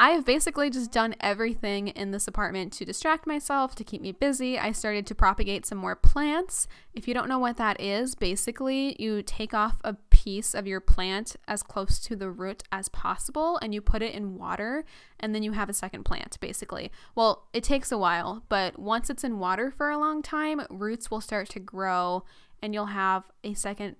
I 0.00 0.12
have 0.12 0.24
basically 0.24 0.70
just 0.70 0.90
done 0.90 1.14
everything 1.20 1.88
in 1.88 2.10
this 2.10 2.26
apartment 2.26 2.72
to 2.72 2.86
distract 2.86 3.26
myself, 3.26 3.74
to 3.74 3.84
keep 3.84 4.00
me 4.00 4.12
busy. 4.12 4.58
I 4.58 4.72
started 4.72 5.06
to 5.08 5.14
propagate 5.14 5.66
some 5.66 5.76
more 5.76 5.94
plants. 5.94 6.66
If 6.94 7.06
you 7.06 7.12
don't 7.12 7.28
know 7.28 7.38
what 7.38 7.58
that 7.58 7.78
is, 7.78 8.14
basically 8.14 8.96
you 8.98 9.22
take 9.22 9.52
off 9.52 9.76
a 9.84 9.96
piece 10.08 10.54
of 10.54 10.66
your 10.66 10.80
plant 10.80 11.36
as 11.46 11.62
close 11.62 11.98
to 11.98 12.16
the 12.16 12.30
root 12.30 12.62
as 12.72 12.88
possible 12.88 13.58
and 13.60 13.74
you 13.74 13.82
put 13.82 14.00
it 14.00 14.14
in 14.14 14.38
water 14.38 14.86
and 15.18 15.34
then 15.34 15.42
you 15.42 15.52
have 15.52 15.68
a 15.68 15.74
second 15.74 16.04
plant 16.04 16.40
basically. 16.40 16.90
Well, 17.14 17.48
it 17.52 17.62
takes 17.62 17.92
a 17.92 17.98
while, 17.98 18.42
but 18.48 18.78
once 18.78 19.10
it's 19.10 19.22
in 19.22 19.38
water 19.38 19.70
for 19.70 19.90
a 19.90 19.98
long 19.98 20.22
time, 20.22 20.62
roots 20.70 21.10
will 21.10 21.20
start 21.20 21.50
to 21.50 21.60
grow 21.60 22.24
and 22.62 22.72
you'll 22.72 22.86
have 22.86 23.24
a 23.44 23.52
second 23.52 23.96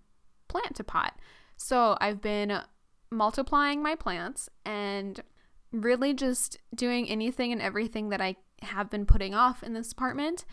plant 0.49 0.77
to 0.77 0.85
pot. 0.85 1.19
So, 1.59 1.99
I've 2.01 2.23
been 2.23 2.63
multiplying 3.11 3.83
my 3.83 3.97
plants 3.97 4.49
and 4.65 5.21
really 5.73 6.15
just 6.15 6.59
doing 6.75 7.09
anything 7.09 7.53
and 7.53 7.63
everything 7.63 8.09
that 8.11 8.21
I 8.21 8.37
have 8.63 8.91
been 8.91 9.07
putting 9.07 9.35
off 9.35 9.63
in 9.63 9.73
this 9.73 9.93
apartment. 9.93 10.45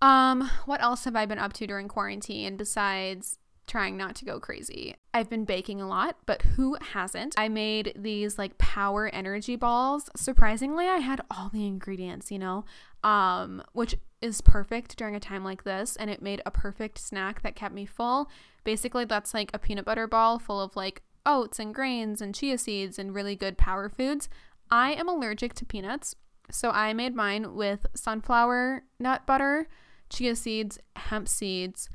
Um, 0.00 0.50
what 0.66 0.82
else 0.82 1.04
have 1.04 1.14
I 1.16 1.26
been 1.26 1.38
up 1.38 1.52
to 1.54 1.66
during 1.66 1.88
quarantine 1.88 2.56
besides 2.56 3.38
trying 3.68 3.96
not 3.96 4.16
to 4.16 4.24
go 4.24 4.40
crazy? 4.40 4.96
I've 5.14 5.30
been 5.30 5.44
baking 5.44 5.80
a 5.80 5.86
lot, 5.86 6.16
but 6.26 6.42
who 6.42 6.76
hasn't? 6.80 7.34
I 7.38 7.48
made 7.48 7.92
these 7.96 8.36
like 8.36 8.58
power 8.58 9.08
energy 9.08 9.54
balls. 9.54 10.10
Surprisingly, 10.16 10.88
I 10.88 10.98
had 10.98 11.20
all 11.30 11.50
the 11.50 11.66
ingredients, 11.66 12.32
you 12.32 12.38
know, 12.40 12.64
um, 13.04 13.62
which 13.72 13.94
is 14.20 14.40
perfect 14.40 14.96
during 14.96 15.14
a 15.14 15.20
time 15.20 15.44
like 15.44 15.62
this, 15.64 15.94
and 15.96 16.10
it 16.10 16.20
made 16.20 16.42
a 16.44 16.50
perfect 16.50 16.98
snack 16.98 17.42
that 17.42 17.54
kept 17.54 17.74
me 17.74 17.86
full. 17.86 18.28
Basically, 18.64 19.04
that's 19.04 19.32
like 19.32 19.50
a 19.54 19.58
peanut 19.58 19.84
butter 19.84 20.08
ball 20.08 20.38
full 20.40 20.60
of 20.60 20.74
like 20.74 21.02
oats 21.24 21.58
and 21.58 21.74
grains 21.74 22.20
and 22.20 22.34
chia 22.34 22.58
seeds 22.58 22.98
and 22.98 23.14
really 23.14 23.36
good 23.36 23.58
power 23.58 23.88
foods. 23.88 24.28
I 24.70 24.92
am 24.92 25.08
allergic 25.08 25.54
to 25.54 25.64
peanuts, 25.64 26.14
so 26.50 26.70
I 26.70 26.92
made 26.92 27.14
mine 27.14 27.54
with 27.54 27.86
sunflower 27.94 28.84
nut 28.98 29.26
butter, 29.26 29.68
chia 30.08 30.36
seeds, 30.36 30.78
hemp 30.96 31.28
seeds, 31.28 31.88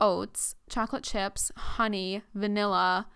oats, 0.00 0.54
chocolate 0.68 1.04
chips, 1.04 1.50
honey, 1.56 2.22
vanilla. 2.34 3.08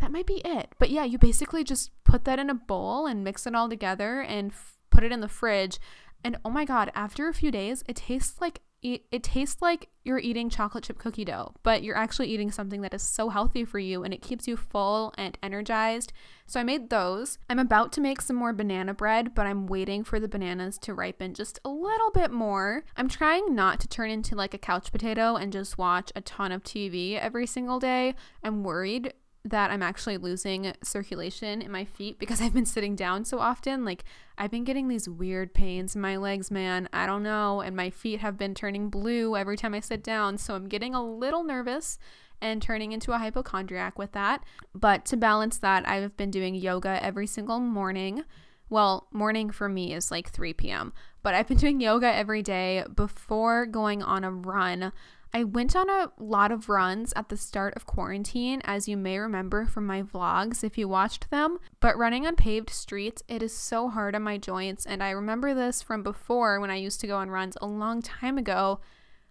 That 0.00 0.12
might 0.12 0.26
be 0.26 0.42
it. 0.44 0.74
But 0.78 0.90
yeah, 0.90 1.04
you 1.04 1.18
basically 1.18 1.64
just 1.64 1.90
put 2.04 2.24
that 2.24 2.38
in 2.38 2.50
a 2.50 2.54
bowl 2.54 3.06
and 3.06 3.24
mix 3.24 3.46
it 3.46 3.54
all 3.54 3.68
together 3.68 4.20
and 4.20 4.52
f- 4.52 4.76
put 4.90 5.04
it 5.04 5.12
in 5.12 5.20
the 5.20 5.28
fridge. 5.28 5.78
And 6.22 6.36
oh 6.44 6.50
my 6.50 6.64
god, 6.64 6.90
after 6.94 7.28
a 7.28 7.34
few 7.34 7.50
days, 7.50 7.82
it 7.88 7.96
tastes 7.96 8.40
like 8.40 8.60
it, 8.86 9.02
it 9.10 9.22
tastes 9.24 9.60
like 9.60 9.88
you're 10.04 10.20
eating 10.20 10.48
chocolate 10.48 10.84
chip 10.84 10.96
cookie 10.96 11.24
dough, 11.24 11.52
but 11.64 11.82
you're 11.82 11.96
actually 11.96 12.28
eating 12.28 12.52
something 12.52 12.82
that 12.82 12.94
is 12.94 13.02
so 13.02 13.30
healthy 13.30 13.64
for 13.64 13.80
you 13.80 14.04
and 14.04 14.14
it 14.14 14.22
keeps 14.22 14.46
you 14.46 14.56
full 14.56 15.12
and 15.18 15.36
energized. 15.42 16.12
So 16.46 16.60
I 16.60 16.62
made 16.62 16.88
those. 16.88 17.38
I'm 17.50 17.58
about 17.58 17.90
to 17.94 18.00
make 18.00 18.20
some 18.20 18.36
more 18.36 18.52
banana 18.52 18.94
bread, 18.94 19.34
but 19.34 19.44
I'm 19.44 19.66
waiting 19.66 20.04
for 20.04 20.20
the 20.20 20.28
bananas 20.28 20.78
to 20.78 20.94
ripen 20.94 21.34
just 21.34 21.58
a 21.64 21.68
little 21.68 22.12
bit 22.12 22.30
more. 22.30 22.84
I'm 22.96 23.08
trying 23.08 23.56
not 23.56 23.80
to 23.80 23.88
turn 23.88 24.10
into 24.10 24.36
like 24.36 24.54
a 24.54 24.58
couch 24.58 24.92
potato 24.92 25.34
and 25.34 25.52
just 25.52 25.78
watch 25.78 26.12
a 26.14 26.20
ton 26.20 26.52
of 26.52 26.62
TV 26.62 27.18
every 27.18 27.46
single 27.46 27.80
day. 27.80 28.14
I'm 28.44 28.62
worried 28.62 29.14
that 29.50 29.70
I'm 29.70 29.82
actually 29.82 30.18
losing 30.18 30.72
circulation 30.82 31.62
in 31.62 31.70
my 31.70 31.84
feet 31.84 32.18
because 32.18 32.40
I've 32.42 32.54
been 32.54 32.66
sitting 32.66 32.96
down 32.96 33.24
so 33.24 33.38
often. 33.38 33.84
Like, 33.84 34.04
I've 34.36 34.50
been 34.50 34.64
getting 34.64 34.88
these 34.88 35.08
weird 35.08 35.54
pains 35.54 35.94
in 35.94 36.00
my 36.00 36.16
legs, 36.16 36.50
man. 36.50 36.88
I 36.92 37.06
don't 37.06 37.22
know. 37.22 37.60
And 37.60 37.76
my 37.76 37.90
feet 37.90 38.20
have 38.20 38.36
been 38.36 38.54
turning 38.54 38.90
blue 38.90 39.36
every 39.36 39.56
time 39.56 39.74
I 39.74 39.80
sit 39.80 40.02
down. 40.02 40.38
So 40.38 40.54
I'm 40.54 40.68
getting 40.68 40.94
a 40.94 41.04
little 41.04 41.44
nervous 41.44 41.98
and 42.40 42.60
turning 42.60 42.92
into 42.92 43.12
a 43.12 43.18
hypochondriac 43.18 43.98
with 43.98 44.12
that. 44.12 44.42
But 44.74 45.04
to 45.06 45.16
balance 45.16 45.58
that, 45.58 45.88
I've 45.88 46.16
been 46.16 46.30
doing 46.30 46.54
yoga 46.54 47.02
every 47.02 47.26
single 47.26 47.60
morning. 47.60 48.24
Well, 48.68 49.06
morning 49.12 49.50
for 49.50 49.68
me 49.68 49.94
is 49.94 50.10
like 50.10 50.30
3 50.30 50.52
p.m., 50.54 50.92
but 51.22 51.34
I've 51.34 51.48
been 51.48 51.56
doing 51.58 51.80
yoga 51.80 52.12
every 52.12 52.42
day 52.42 52.84
before 52.94 53.66
going 53.66 54.02
on 54.02 54.24
a 54.24 54.30
run. 54.30 54.92
I 55.36 55.44
went 55.44 55.76
on 55.76 55.90
a 55.90 56.10
lot 56.18 56.50
of 56.50 56.70
runs 56.70 57.12
at 57.14 57.28
the 57.28 57.36
start 57.36 57.74
of 57.76 57.84
quarantine, 57.84 58.62
as 58.64 58.88
you 58.88 58.96
may 58.96 59.18
remember 59.18 59.66
from 59.66 59.86
my 59.86 60.00
vlogs 60.00 60.64
if 60.64 60.78
you 60.78 60.88
watched 60.88 61.30
them. 61.30 61.58
But 61.78 61.98
running 61.98 62.26
on 62.26 62.36
paved 62.36 62.70
streets, 62.70 63.22
it 63.28 63.42
is 63.42 63.54
so 63.54 63.90
hard 63.90 64.14
on 64.14 64.22
my 64.22 64.38
joints. 64.38 64.86
And 64.86 65.02
I 65.02 65.10
remember 65.10 65.52
this 65.52 65.82
from 65.82 66.02
before 66.02 66.58
when 66.58 66.70
I 66.70 66.76
used 66.76 67.02
to 67.02 67.06
go 67.06 67.18
on 67.18 67.28
runs 67.28 67.58
a 67.60 67.66
long 67.66 68.00
time 68.00 68.38
ago. 68.38 68.80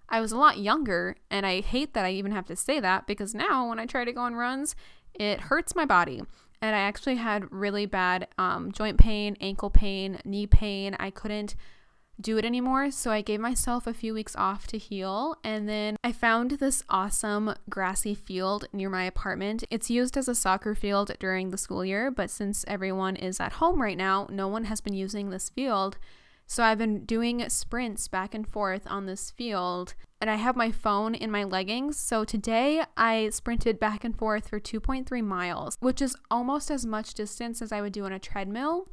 I 0.07 0.21
was 0.21 0.31
a 0.31 0.37
lot 0.37 0.59
younger, 0.59 1.15
and 1.31 1.43
I 1.43 1.61
hate 1.61 1.95
that 1.95 2.05
I 2.05 2.11
even 2.11 2.33
have 2.33 2.45
to 2.49 2.55
say 2.55 2.79
that 2.79 3.07
because 3.07 3.33
now 3.33 3.67
when 3.67 3.79
I 3.79 3.87
try 3.87 4.05
to 4.05 4.13
go 4.13 4.21
on 4.21 4.35
runs, 4.35 4.75
it 5.15 5.41
hurts 5.41 5.73
my 5.73 5.85
body. 5.85 6.21
And 6.61 6.75
I 6.75 6.81
actually 6.81 7.15
had 7.15 7.51
really 7.51 7.87
bad 7.87 8.27
um, 8.37 8.71
joint 8.71 8.99
pain, 8.99 9.37
ankle 9.41 9.71
pain, 9.71 10.19
knee 10.23 10.45
pain. 10.45 10.95
I 10.99 11.09
couldn't 11.09 11.55
do 12.19 12.37
it 12.37 12.45
anymore. 12.45 12.91
So 12.91 13.11
I 13.11 13.21
gave 13.21 13.39
myself 13.39 13.87
a 13.87 13.93
few 13.93 14.13
weeks 14.13 14.35
off 14.35 14.67
to 14.67 14.77
heal. 14.77 15.35
And 15.43 15.67
then 15.67 15.97
I 16.03 16.11
found 16.11 16.51
this 16.51 16.83
awesome 16.89 17.53
grassy 17.69 18.15
field 18.15 18.67
near 18.71 18.89
my 18.89 19.03
apartment. 19.03 19.63
It's 19.69 19.89
used 19.89 20.17
as 20.17 20.27
a 20.27 20.35
soccer 20.35 20.75
field 20.75 21.11
during 21.19 21.49
the 21.49 21.57
school 21.57 21.83
year, 21.83 22.11
but 22.11 22.29
since 22.29 22.65
everyone 22.67 23.15
is 23.15 23.39
at 23.39 23.53
home 23.53 23.81
right 23.81 23.97
now, 23.97 24.27
no 24.31 24.47
one 24.47 24.65
has 24.65 24.81
been 24.81 24.93
using 24.93 25.29
this 25.29 25.49
field. 25.49 25.97
So 26.47 26.63
I've 26.63 26.77
been 26.77 27.05
doing 27.05 27.47
sprints 27.49 28.07
back 28.07 28.35
and 28.35 28.47
forth 28.47 28.83
on 28.87 29.07
this 29.07 29.31
field, 29.31 29.95
and 30.21 30.29
I 30.29 30.35
have 30.35 30.55
my 30.55 30.71
phone 30.71 31.15
in 31.15 31.31
my 31.31 31.43
leggings. 31.43 31.99
So 31.99 32.23
today 32.23 32.83
I 32.95 33.29
sprinted 33.29 33.79
back 33.79 34.03
and 34.03 34.15
forth 34.15 34.49
for 34.49 34.59
2.3 34.59 35.23
miles, 35.23 35.75
which 35.79 36.01
is 36.01 36.15
almost 36.29 36.69
as 36.69 36.85
much 36.85 37.15
distance 37.15 37.61
as 37.61 37.71
I 37.71 37.81
would 37.81 37.93
do 37.93 38.05
on 38.05 38.13
a 38.13 38.19
treadmill. 38.19 38.89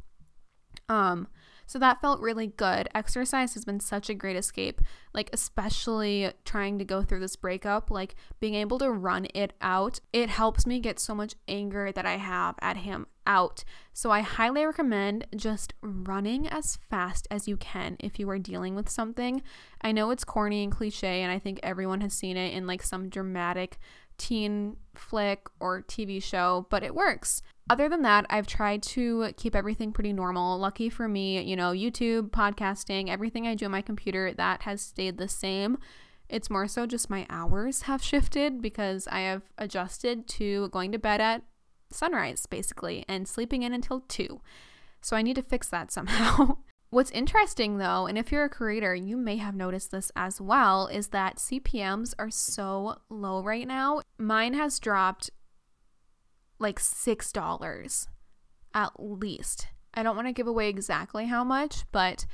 Um, 0.89 1.29
so 1.66 1.79
that 1.79 2.01
felt 2.01 2.20
really 2.20 2.46
good. 2.46 2.88
Exercise 2.94 3.55
has 3.55 3.64
been 3.64 3.81
such 3.81 4.09
a 4.11 4.14
great 4.14 4.37
escape, 4.37 4.81
like, 5.14 5.31
especially 5.33 6.33
trying 6.44 6.79
to 6.79 6.85
go 6.85 7.03
through 7.03 7.20
this 7.20 7.37
breakup, 7.37 7.90
like, 7.90 8.14
being 8.40 8.55
able 8.55 8.79
to 8.79 8.90
run 8.90 9.27
it 9.35 9.53
out. 9.61 10.01
It 10.12 10.31
helps 10.31 10.66
me 10.66 10.81
get 10.81 11.01
so 11.01 11.14
much 11.14 11.35
anger 11.48 11.92
that 11.92 12.07
I 12.07 12.16
have 12.16 12.57
at 12.61 12.79
him 12.79 13.07
out. 13.27 13.64
So 13.92 14.11
I 14.11 14.20
highly 14.20 14.64
recommend 14.64 15.27
just 15.37 15.75
running 15.81 16.48
as 16.48 16.79
fast 16.90 17.29
as 17.31 17.46
you 17.46 17.57
can 17.57 17.96
if 18.01 18.18
you 18.18 18.29
are 18.31 18.38
dealing 18.38 18.75
with 18.75 18.88
something. 18.88 19.42
I 19.81 19.92
know 19.92 20.11
it's 20.11 20.25
corny 20.25 20.64
and 20.64 20.72
cliche, 20.72 21.22
and 21.22 21.31
I 21.31 21.38
think 21.38 21.61
everyone 21.62 22.01
has 22.01 22.14
seen 22.14 22.37
it 22.37 22.53
in 22.53 22.66
like 22.66 22.83
some 22.83 23.09
dramatic 23.09 23.79
teen 24.18 24.77
flick 24.94 25.48
or 25.61 25.83
TV 25.83 26.22
show, 26.22 26.66
but 26.70 26.83
it 26.83 26.94
works. 26.94 27.42
Other 27.70 27.88
than 27.88 28.03
that, 28.03 28.27
I've 28.29 28.46
tried 28.46 28.83
to 28.85 29.33
keep 29.37 29.55
everything 29.55 29.92
pretty 29.92 30.12
normal. 30.12 30.59
Lucky 30.59 30.88
for 30.88 31.09
me, 31.09 31.42
you 31.42 31.57
know, 31.57 31.72
YouTube, 31.72 32.31
podcasting, 32.31 33.09
everything 33.09 33.46
I 33.46 33.55
do 33.55 33.66
on 33.66 33.70
my 33.70 33.83
computer, 33.83 34.33
that 34.35 34.62
has 34.62 34.81
stayed 34.81 35.18
the 35.18 35.29
same. 35.29 35.79
It's 36.29 36.51
more 36.51 36.66
so 36.66 36.87
just 36.87 37.11
my 37.11 37.27
hours 37.31 37.83
have 37.83 38.03
shifted 38.03 38.61
because 38.61 39.07
I 39.09 39.20
have 39.20 39.42
adjusted 39.59 40.27
to 40.29 40.68
going 40.68 40.92
to 40.92 40.98
bed 40.98 41.20
at 41.20 41.42
sunrise, 41.90 42.46
basically, 42.46 43.05
and 43.09 43.29
sleeping 43.29 43.62
in 43.62 43.72
until 43.72 44.01
2. 44.01 44.40
So 45.01 45.16
I 45.16 45.22
need 45.22 45.37
to 45.37 45.42
fix 45.42 45.68
that 45.68 45.90
somehow. 45.92 46.57
What's 46.92 47.11
interesting 47.12 47.78
though, 47.78 48.07
and 48.07 48.18
if 48.18 48.31
you're 48.31 48.44
a 48.44 48.50
creator, 48.50 48.94
you 48.94 49.16
may 49.16 49.38
have 49.38 49.55
noticed 49.55 49.92
this 49.92 50.12
as 50.14 50.42
well, 50.42 50.88
is 50.88 51.09
that 51.09 51.38
CPMs 51.38 52.12
are 52.18 52.28
so 52.28 52.98
low 53.09 53.42
right 53.42 53.66
now. 53.66 54.02
Mine 54.18 54.52
has 54.52 54.78
dropped 54.78 55.31
like 56.59 56.78
$6 56.78 58.09
at 58.74 58.92
least. 58.98 59.68
I 59.94 60.02
don't 60.02 60.16
want 60.16 60.28
to 60.28 60.35
give 60.35 60.46
away 60.46 60.68
exactly 60.68 61.24
how 61.24 61.42
much, 61.42 61.85
but 61.92 62.26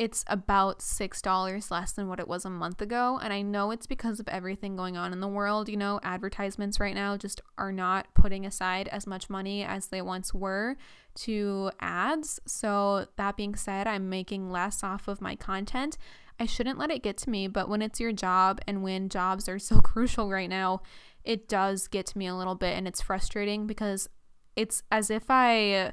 it's 0.00 0.24
about 0.28 0.78
$6 0.78 1.70
less 1.70 1.92
than 1.92 2.08
what 2.08 2.20
it 2.20 2.26
was 2.26 2.46
a 2.46 2.50
month 2.50 2.80
ago. 2.80 3.20
And 3.22 3.34
I 3.34 3.42
know 3.42 3.70
it's 3.70 3.86
because 3.86 4.18
of 4.18 4.26
everything 4.28 4.74
going 4.74 4.96
on 4.96 5.12
in 5.12 5.20
the 5.20 5.28
world. 5.28 5.68
You 5.68 5.76
know, 5.76 6.00
advertisements 6.02 6.80
right 6.80 6.94
now 6.94 7.18
just 7.18 7.42
are 7.58 7.70
not 7.70 8.06
putting 8.14 8.46
aside 8.46 8.88
as 8.88 9.06
much 9.06 9.28
money 9.28 9.62
as 9.62 9.88
they 9.88 10.00
once 10.00 10.32
were 10.32 10.76
to 11.16 11.70
ads. 11.80 12.40
So, 12.46 13.08
that 13.16 13.36
being 13.36 13.54
said, 13.54 13.86
I'm 13.86 14.08
making 14.08 14.50
less 14.50 14.82
off 14.82 15.06
of 15.06 15.20
my 15.20 15.36
content. 15.36 15.98
I 16.38 16.46
shouldn't 16.46 16.78
let 16.78 16.90
it 16.90 17.02
get 17.02 17.18
to 17.18 17.30
me, 17.30 17.46
but 17.46 17.68
when 17.68 17.82
it's 17.82 18.00
your 18.00 18.12
job 18.12 18.62
and 18.66 18.82
when 18.82 19.10
jobs 19.10 19.50
are 19.50 19.58
so 19.58 19.82
crucial 19.82 20.30
right 20.30 20.48
now, 20.48 20.80
it 21.24 21.46
does 21.46 21.88
get 21.88 22.06
to 22.06 22.16
me 22.16 22.26
a 22.26 22.34
little 22.34 22.54
bit 22.54 22.74
and 22.74 22.88
it's 22.88 23.02
frustrating 23.02 23.66
because 23.66 24.08
it's 24.56 24.82
as 24.90 25.10
if 25.10 25.24
I 25.28 25.92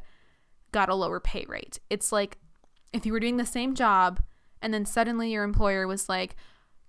got 0.71 0.87
a 0.87 0.95
lower 0.95 1.19
pay 1.19 1.43
rate. 1.49 1.81
It's 1.89 2.13
like 2.13 2.37
if 2.93 3.05
you 3.05 3.11
were 3.11 3.19
doing 3.19 3.37
the 3.37 3.45
same 3.45 3.75
job 3.75 4.21
and 4.61 4.73
then 4.73 4.85
suddenly 4.85 5.31
your 5.31 5.43
employer 5.43 5.87
was 5.87 6.09
like, 6.09 6.35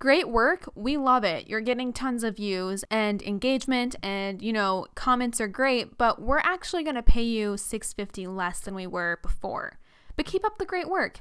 Great 0.00 0.28
work. 0.28 0.70
We 0.76 0.96
love 0.96 1.24
it. 1.24 1.48
You're 1.48 1.60
getting 1.60 1.92
tons 1.92 2.22
of 2.22 2.36
views 2.36 2.84
and 2.88 3.20
engagement 3.22 3.96
and, 4.00 4.40
you 4.40 4.52
know, 4.52 4.86
comments 4.94 5.40
are 5.40 5.48
great, 5.48 5.98
but 5.98 6.22
we're 6.22 6.38
actually 6.38 6.84
going 6.84 6.94
to 6.94 7.02
pay 7.02 7.24
you 7.24 7.56
650 7.56 8.28
less 8.28 8.60
than 8.60 8.76
we 8.76 8.86
were 8.86 9.18
before. 9.22 9.80
But 10.14 10.24
keep 10.24 10.44
up 10.44 10.58
the 10.58 10.64
great 10.64 10.88
work. 10.88 11.20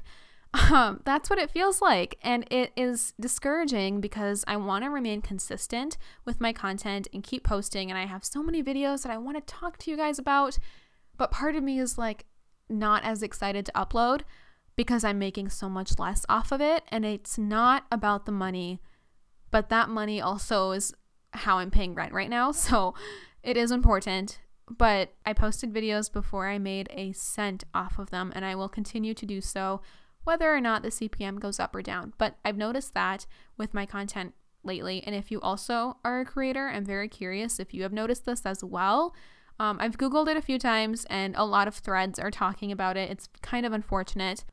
Um, 0.72 1.02
that's 1.04 1.28
what 1.28 1.38
it 1.38 1.50
feels 1.50 1.82
like. 1.82 2.18
And 2.22 2.46
it 2.50 2.72
is 2.76 3.12
discouraging 3.20 4.00
because 4.00 4.44
I 4.48 4.56
want 4.56 4.84
to 4.84 4.90
remain 4.90 5.20
consistent 5.20 5.98
with 6.24 6.40
my 6.40 6.52
content 6.52 7.06
and 7.12 7.22
keep 7.22 7.44
posting. 7.44 7.90
And 7.90 7.98
I 7.98 8.06
have 8.06 8.24
so 8.24 8.42
many 8.42 8.62
videos 8.62 9.02
that 9.02 9.12
I 9.12 9.18
want 9.18 9.36
to 9.36 9.54
talk 9.54 9.76
to 9.78 9.90
you 9.90 9.96
guys 9.96 10.18
about. 10.18 10.58
But 11.16 11.32
part 11.32 11.54
of 11.54 11.62
me 11.62 11.78
is 11.78 11.98
like 11.98 12.24
not 12.70 13.04
as 13.04 13.22
excited 13.22 13.66
to 13.66 13.72
upload 13.72 14.22
because 14.78 15.02
I'm 15.02 15.18
making 15.18 15.48
so 15.48 15.68
much 15.68 15.98
less 15.98 16.24
off 16.28 16.52
of 16.52 16.60
it. 16.60 16.84
And 16.88 17.04
it's 17.04 17.36
not 17.36 17.84
about 17.90 18.26
the 18.26 18.32
money, 18.32 18.80
but 19.50 19.70
that 19.70 19.88
money 19.88 20.20
also 20.20 20.70
is 20.70 20.94
how 21.32 21.58
I'm 21.58 21.72
paying 21.72 21.94
rent 21.94 22.12
right 22.12 22.30
now. 22.30 22.52
So 22.52 22.94
it 23.42 23.56
is 23.56 23.72
important. 23.72 24.38
But 24.70 25.14
I 25.26 25.32
posted 25.32 25.74
videos 25.74 26.12
before 26.12 26.46
I 26.46 26.58
made 26.58 26.88
a 26.92 27.10
cent 27.12 27.64
off 27.74 27.98
of 27.98 28.10
them, 28.10 28.32
and 28.36 28.44
I 28.44 28.54
will 28.54 28.68
continue 28.68 29.14
to 29.14 29.26
do 29.26 29.40
so 29.40 29.80
whether 30.22 30.54
or 30.54 30.60
not 30.60 30.82
the 30.82 30.90
CPM 30.90 31.40
goes 31.40 31.58
up 31.58 31.74
or 31.74 31.82
down. 31.82 32.12
But 32.16 32.36
I've 32.44 32.56
noticed 32.56 32.94
that 32.94 33.26
with 33.56 33.74
my 33.74 33.84
content 33.84 34.34
lately. 34.62 35.02
And 35.04 35.14
if 35.14 35.32
you 35.32 35.40
also 35.40 35.96
are 36.04 36.20
a 36.20 36.24
creator, 36.24 36.68
I'm 36.68 36.84
very 36.84 37.08
curious 37.08 37.58
if 37.58 37.74
you 37.74 37.82
have 37.82 37.92
noticed 37.92 38.26
this 38.26 38.46
as 38.46 38.62
well. 38.62 39.12
Um, 39.58 39.78
I've 39.80 39.98
Googled 39.98 40.28
it 40.28 40.36
a 40.36 40.42
few 40.42 40.58
times 40.58 41.04
and 41.10 41.34
a 41.34 41.44
lot 41.44 41.66
of 41.66 41.74
threads 41.74 42.20
are 42.20 42.30
talking 42.30 42.70
about 42.70 42.96
it. 42.96 43.10
It's 43.10 43.28
kind 43.42 43.66
of 43.66 43.72
unfortunate. 43.72 44.44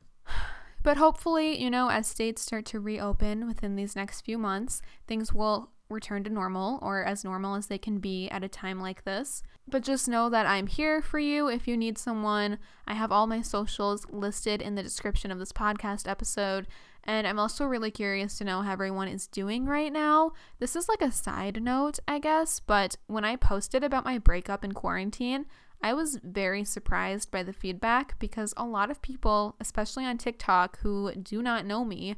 But 0.82 0.98
hopefully, 0.98 1.60
you 1.60 1.68
know, 1.68 1.88
as 1.88 2.06
states 2.06 2.42
start 2.42 2.64
to 2.66 2.78
reopen 2.78 3.46
within 3.46 3.74
these 3.74 3.96
next 3.96 4.20
few 4.20 4.38
months, 4.38 4.82
things 5.08 5.32
will 5.32 5.70
return 5.88 6.24
to 6.24 6.30
normal 6.30 6.78
or 6.82 7.04
as 7.04 7.24
normal 7.24 7.54
as 7.54 7.66
they 7.66 7.78
can 7.78 7.98
be 7.98 8.28
at 8.30 8.44
a 8.44 8.48
time 8.48 8.80
like 8.80 9.04
this. 9.04 9.42
But 9.68 9.82
just 9.82 10.08
know 10.08 10.28
that 10.30 10.46
I'm 10.46 10.66
here 10.66 11.02
for 11.02 11.18
you 11.18 11.48
if 11.48 11.66
you 11.66 11.76
need 11.76 11.98
someone. 11.98 12.58
I 12.86 12.94
have 12.94 13.10
all 13.12 13.26
my 13.26 13.42
socials 13.42 14.06
listed 14.10 14.62
in 14.62 14.74
the 14.74 14.82
description 14.82 15.30
of 15.30 15.38
this 15.38 15.52
podcast 15.52 16.08
episode. 16.08 16.66
And 17.02 17.26
I'm 17.26 17.38
also 17.38 17.64
really 17.64 17.90
curious 17.92 18.36
to 18.38 18.44
know 18.44 18.62
how 18.62 18.72
everyone 18.72 19.08
is 19.08 19.28
doing 19.28 19.66
right 19.66 19.92
now. 19.92 20.32
This 20.58 20.74
is 20.74 20.88
like 20.88 21.02
a 21.02 21.12
side 21.12 21.62
note, 21.62 22.00
I 22.08 22.18
guess, 22.18 22.60
but 22.60 22.96
when 23.06 23.24
I 23.24 23.36
posted 23.36 23.84
about 23.84 24.04
my 24.04 24.18
breakup 24.18 24.64
in 24.64 24.72
quarantine, 24.72 25.46
I 25.82 25.92
was 25.92 26.18
very 26.22 26.64
surprised 26.64 27.30
by 27.30 27.42
the 27.42 27.52
feedback 27.52 28.18
because 28.18 28.54
a 28.56 28.64
lot 28.64 28.90
of 28.90 29.02
people, 29.02 29.56
especially 29.60 30.04
on 30.04 30.18
TikTok, 30.18 30.78
who 30.80 31.12
do 31.14 31.42
not 31.42 31.66
know 31.66 31.84
me, 31.84 32.16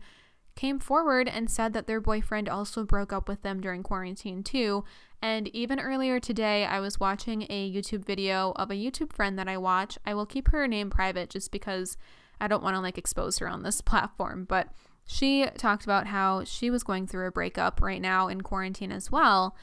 came 0.59 0.79
forward 0.81 1.29
and 1.29 1.51
said 1.51 1.73
that 1.73 1.87
their 1.87 2.01
boyfriend 2.01 2.49
also 2.49 2.83
broke 2.83 3.13
up 3.13 3.29
with 3.29 3.43
them 3.43 3.61
during 3.61 3.83
quarantine 3.83 4.43
too. 4.43 4.85
And 5.23 5.49
even 5.49 5.79
earlier 5.79 6.19
today, 6.19 6.65
I 6.65 6.81
was 6.81 6.99
watching 6.99 7.43
a 7.49 7.71
YouTube 7.71 8.05
video 8.05 8.53
of 8.57 8.71
a 8.71 8.75
YouTube 8.75 9.13
friend 9.13 9.39
that 9.39 9.49
I 9.49 9.57
watch. 9.57 9.99
I 10.05 10.15
will 10.15 10.27
keep 10.27 10.49
her 10.49 10.67
name 10.67 10.91
private 10.91 11.31
just 11.31 11.53
because 11.53 11.97
I 12.41 12.49
don't 12.49 12.63
want 12.63 12.75
to 12.75 12.81
like 12.81 12.99
expose 12.99 13.39
her 13.39 13.49
on 13.49 13.63
this 13.63 13.81
platform, 13.83 14.47
but 14.49 14.69
she 15.07 15.47
talked 15.57 15.85
about 15.85 16.09
how 16.09 16.45
she 16.45 16.71
was 16.71 16.83
going 16.83 17.07
through 17.07 17.27
a 17.27 17.33
breakup 17.33 17.81
right 17.81 18.03
now 18.03 18.29
in 18.29 18.43
quarantine 18.43 18.93
as 18.93 19.11
well. 19.11 19.57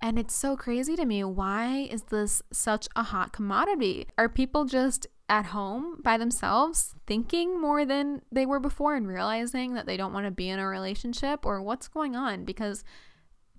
And 0.00 0.18
it's 0.18 0.34
so 0.34 0.56
crazy 0.56 0.94
to 0.96 1.04
me. 1.04 1.24
Why 1.24 1.88
is 1.90 2.02
this 2.04 2.42
such 2.52 2.88
a 2.94 3.02
hot 3.02 3.32
commodity? 3.32 4.06
Are 4.16 4.28
people 4.28 4.64
just 4.64 5.06
at 5.28 5.46
home 5.46 6.00
by 6.02 6.16
themselves 6.16 6.94
thinking 7.06 7.60
more 7.60 7.84
than 7.84 8.22
they 8.30 8.46
were 8.46 8.60
before 8.60 8.94
and 8.94 9.08
realizing 9.08 9.74
that 9.74 9.86
they 9.86 9.96
don't 9.96 10.12
want 10.12 10.24
to 10.24 10.30
be 10.30 10.48
in 10.48 10.58
a 10.58 10.66
relationship 10.66 11.44
or 11.44 11.60
what's 11.60 11.88
going 11.88 12.14
on? 12.14 12.44
Because 12.44 12.84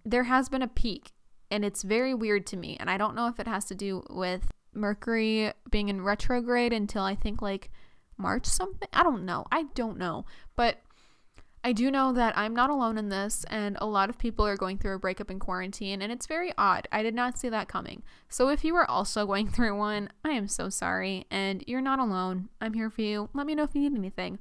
there 0.06 0.24
has 0.24 0.50
been 0.50 0.62
a 0.62 0.68
peak 0.68 1.12
and 1.52 1.66
it's 1.66 1.84
very 1.84 2.14
weird 2.14 2.46
to 2.48 2.58
me. 2.58 2.78
And 2.80 2.90
I 2.90 2.98
don't 2.98 3.16
know 3.16 3.28
if 3.28 3.40
it 3.40 3.48
has 3.48 3.66
to 3.66 3.76
do 3.76 4.04
with 4.10 4.50
Mercury 4.74 5.52
being 5.70 5.90
in 5.90 6.02
retrograde 6.02 6.74
until 6.74 7.04
I 7.04 7.16
think 7.16 7.42
like 7.42 7.70
March 8.18 8.46
something. 8.46 8.88
I 8.94 9.04
don't 9.04 9.26
know. 9.26 9.46
I 9.52 9.64
don't 9.74 9.98
know. 9.98 10.26
But 10.56 10.78
I 11.62 11.74
do 11.74 11.92
know 11.92 12.14
that 12.14 12.38
I'm 12.38 12.56
not 12.56 12.70
alone 12.70 12.98
in 12.98 13.10
this, 13.10 13.44
and 13.50 13.78
a 13.82 13.86
lot 13.86 14.10
of 14.10 14.18
people 14.18 14.48
are 14.48 14.56
going 14.56 14.78
through 14.78 14.96
a 14.96 15.00
breakup 15.00 15.30
in 15.30 15.40
quarantine, 15.40 16.02
and 16.02 16.12
it's 16.12 16.26
very 16.26 16.54
odd. 16.58 16.88
I 16.92 17.04
did 17.04 17.14
not 17.14 17.38
see 17.38 17.50
that 17.50 17.68
coming. 17.68 18.02
So, 18.30 18.48
if 18.48 18.64
you 18.64 18.76
are 18.76 18.90
also 18.90 19.26
going 19.28 19.50
through 19.50 19.78
one, 19.78 20.10
I 20.24 20.30
am 20.30 20.48
so 20.48 20.70
sorry, 20.70 21.26
and 21.30 21.64
you're 21.68 21.82
not 21.82 22.00
alone. 22.00 22.48
I'm 22.62 22.74
here 22.74 22.90
for 22.90 23.02
you. 23.02 23.30
Let 23.34 23.46
me 23.46 23.56
know 23.56 23.64
if 23.64 23.76
you 23.76 23.82
need 23.82 23.98
anything. 23.98 24.40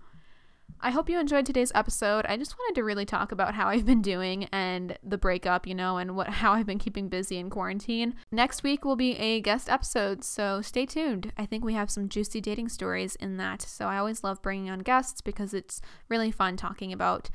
I 0.81 0.91
hope 0.91 1.11
you 1.11 1.19
enjoyed 1.19 1.45
today's 1.45 1.73
episode. 1.75 2.25
I 2.27 2.37
just 2.37 2.57
wanted 2.57 2.77
to 2.77 2.85
really 2.85 3.05
talk 3.05 3.33
about 3.33 3.55
how 3.55 3.67
I've 3.67 3.85
been 3.85 4.01
doing 4.01 4.45
and 4.53 4.97
the 5.03 5.19
breakup, 5.19 5.67
you 5.67 5.75
know, 5.75 5.97
and 5.97 6.15
what 6.15 6.29
how 6.29 6.53
I've 6.53 6.67
been 6.67 6.79
keeping 6.79 7.09
busy 7.09 7.37
in 7.37 7.51
quarantine. 7.51 8.15
Next 8.31 8.63
week 8.63 8.85
will 8.85 8.95
be 8.95 9.17
a 9.17 9.41
guest 9.41 9.69
episode, 9.69 10.23
so 10.23 10.63
stay 10.63 10.87
tuned. 10.87 11.33
I 11.37 11.47
think 11.47 11.65
we 11.65 11.75
have 11.75 11.91
some 11.91 12.09
juicy 12.09 12.41
dating 12.41 12.69
stories 12.69 13.17
in 13.17 13.39
that. 13.39 13.61
So 13.63 13.87
I 13.87 13.99
always 13.99 14.23
love 14.23 14.41
bringing 14.41 14.71
on 14.71 14.81
guests 14.81 15.21
because 15.21 15.53
it's 15.53 15.83
really 16.09 16.31
fun 16.31 16.57
talking 16.57 16.93
about 16.93 17.29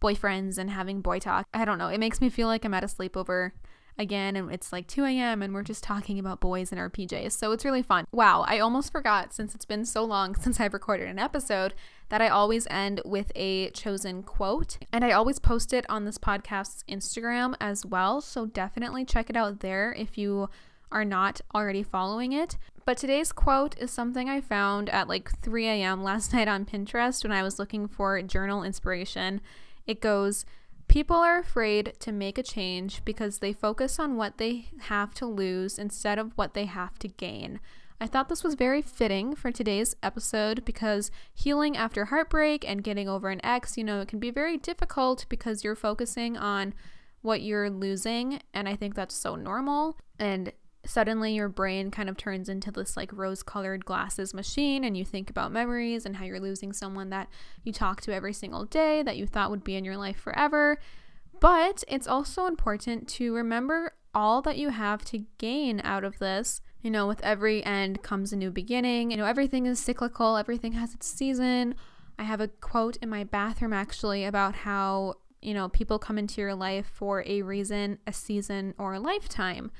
boyfriends 0.00 0.56
and 0.56 0.70
having 0.70 1.02
boy 1.02 1.18
talk. 1.18 1.46
I 1.52 1.66
don't 1.66 1.78
know, 1.78 1.88
it 1.88 1.98
makes 1.98 2.20
me 2.20 2.30
feel 2.30 2.48
like 2.48 2.64
I'm 2.64 2.74
at 2.74 2.84
a 2.84 2.86
sleepover 2.86 3.52
again 3.98 4.36
and 4.36 4.52
it's 4.52 4.72
like 4.72 4.86
2 4.86 5.04
a.m. 5.04 5.42
and 5.42 5.54
we're 5.54 5.62
just 5.62 5.82
talking 5.82 6.18
about 6.18 6.40
boys 6.40 6.72
in 6.72 6.78
our 6.78 6.90
PJs. 6.90 7.32
So 7.32 7.52
it's 7.52 7.64
really 7.64 7.82
fun. 7.82 8.06
Wow, 8.12 8.44
I 8.46 8.58
almost 8.58 8.92
forgot 8.92 9.32
since 9.32 9.54
it's 9.54 9.64
been 9.64 9.84
so 9.84 10.04
long 10.04 10.34
since 10.40 10.60
I've 10.60 10.74
recorded 10.74 11.08
an 11.08 11.18
episode 11.18 11.74
that 12.08 12.22
I 12.22 12.28
always 12.28 12.66
end 12.68 13.00
with 13.04 13.32
a 13.34 13.70
chosen 13.70 14.22
quote. 14.22 14.78
And 14.92 15.04
I 15.04 15.12
always 15.12 15.38
post 15.38 15.72
it 15.72 15.84
on 15.88 16.04
this 16.04 16.18
podcast's 16.18 16.84
Instagram 16.88 17.54
as 17.60 17.84
well. 17.84 18.20
So 18.20 18.46
definitely 18.46 19.04
check 19.04 19.30
it 19.30 19.36
out 19.36 19.60
there 19.60 19.92
if 19.98 20.16
you 20.16 20.48
are 20.92 21.04
not 21.04 21.40
already 21.54 21.82
following 21.82 22.32
it. 22.32 22.56
But 22.84 22.98
today's 22.98 23.32
quote 23.32 23.76
is 23.78 23.90
something 23.90 24.28
I 24.30 24.40
found 24.40 24.88
at 24.90 25.08
like 25.08 25.30
3 25.40 25.66
a.m. 25.66 26.04
last 26.04 26.32
night 26.32 26.48
on 26.48 26.64
Pinterest 26.64 27.24
when 27.24 27.32
I 27.32 27.42
was 27.42 27.58
looking 27.58 27.88
for 27.88 28.20
journal 28.22 28.62
inspiration. 28.62 29.40
It 29.86 30.00
goes, 30.00 30.44
People 30.88 31.16
are 31.16 31.38
afraid 31.38 31.94
to 32.00 32.12
make 32.12 32.38
a 32.38 32.42
change 32.42 33.04
because 33.04 33.38
they 33.38 33.52
focus 33.52 33.98
on 33.98 34.16
what 34.16 34.38
they 34.38 34.70
have 34.82 35.12
to 35.14 35.26
lose 35.26 35.78
instead 35.78 36.18
of 36.18 36.32
what 36.36 36.54
they 36.54 36.64
have 36.64 36.98
to 37.00 37.08
gain. 37.08 37.60
I 38.00 38.06
thought 38.06 38.28
this 38.28 38.44
was 38.44 38.54
very 38.54 38.82
fitting 38.82 39.34
for 39.34 39.50
today's 39.50 39.96
episode 40.02 40.64
because 40.64 41.10
healing 41.32 41.76
after 41.76 42.06
heartbreak 42.06 42.68
and 42.68 42.84
getting 42.84 43.08
over 43.08 43.30
an 43.30 43.44
ex, 43.44 43.78
you 43.78 43.84
know, 43.84 44.00
it 44.00 44.08
can 44.08 44.18
be 44.18 44.30
very 44.30 44.58
difficult 44.58 45.24
because 45.28 45.64
you're 45.64 45.74
focusing 45.74 46.36
on 46.36 46.74
what 47.22 47.40
you're 47.40 47.70
losing. 47.70 48.40
And 48.52 48.68
I 48.68 48.76
think 48.76 48.94
that's 48.94 49.14
so 49.14 49.34
normal. 49.34 49.98
And 50.18 50.52
suddenly 50.86 51.34
your 51.34 51.48
brain 51.48 51.90
kind 51.90 52.08
of 52.08 52.16
turns 52.16 52.48
into 52.48 52.70
this 52.70 52.96
like 52.96 53.12
rose 53.12 53.42
colored 53.42 53.84
glasses 53.84 54.32
machine 54.32 54.84
and 54.84 54.96
you 54.96 55.04
think 55.04 55.28
about 55.28 55.52
memories 55.52 56.06
and 56.06 56.16
how 56.16 56.24
you're 56.24 56.40
losing 56.40 56.72
someone 56.72 57.10
that 57.10 57.28
you 57.64 57.72
talk 57.72 58.00
to 58.00 58.14
every 58.14 58.32
single 58.32 58.64
day 58.64 59.02
that 59.02 59.16
you 59.16 59.26
thought 59.26 59.50
would 59.50 59.64
be 59.64 59.76
in 59.76 59.84
your 59.84 59.96
life 59.96 60.18
forever. 60.18 60.78
But 61.40 61.84
it's 61.88 62.06
also 62.06 62.46
important 62.46 63.08
to 63.08 63.34
remember 63.34 63.94
all 64.14 64.40
that 64.42 64.56
you 64.56 64.70
have 64.70 65.04
to 65.06 65.24
gain 65.38 65.80
out 65.84 66.04
of 66.04 66.18
this 66.18 66.60
you 66.86 66.92
know, 66.92 67.08
with 67.08 67.20
every 67.24 67.64
end 67.64 68.04
comes 68.04 68.32
a 68.32 68.36
new 68.36 68.52
beginning. 68.52 69.10
You 69.10 69.16
know, 69.16 69.24
everything 69.24 69.66
is 69.66 69.80
cyclical, 69.80 70.36
everything 70.36 70.70
has 70.74 70.94
its 70.94 71.08
season. 71.08 71.74
I 72.16 72.22
have 72.22 72.40
a 72.40 72.46
quote 72.46 72.96
in 72.98 73.08
my 73.08 73.24
bathroom 73.24 73.72
actually 73.72 74.24
about 74.24 74.54
how, 74.54 75.14
you 75.42 75.52
know, 75.52 75.68
people 75.68 75.98
come 75.98 76.16
into 76.16 76.40
your 76.40 76.54
life 76.54 76.86
for 76.94 77.24
a 77.26 77.42
reason, 77.42 77.98
a 78.06 78.12
season, 78.12 78.72
or 78.78 78.94
a 78.94 79.00
lifetime. 79.00 79.72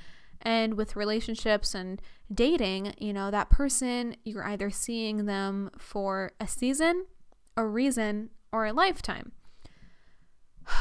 And 0.43 0.75
with 0.75 0.97
relationships 0.97 1.75
and 1.75 2.01
dating, 2.33 2.95
you 2.99 3.13
know, 3.13 3.31
that 3.31 3.51
person, 3.51 4.17
you're 4.25 4.47
either 4.47 4.71
seeing 4.71 5.27
them 5.27 5.71
for 5.79 6.33
a 6.41 6.47
season, 6.47 7.07
a 7.57 7.67
reason, 7.67 8.31
or 8.53 8.67
a 8.67 8.73
lifetime. 8.73 9.33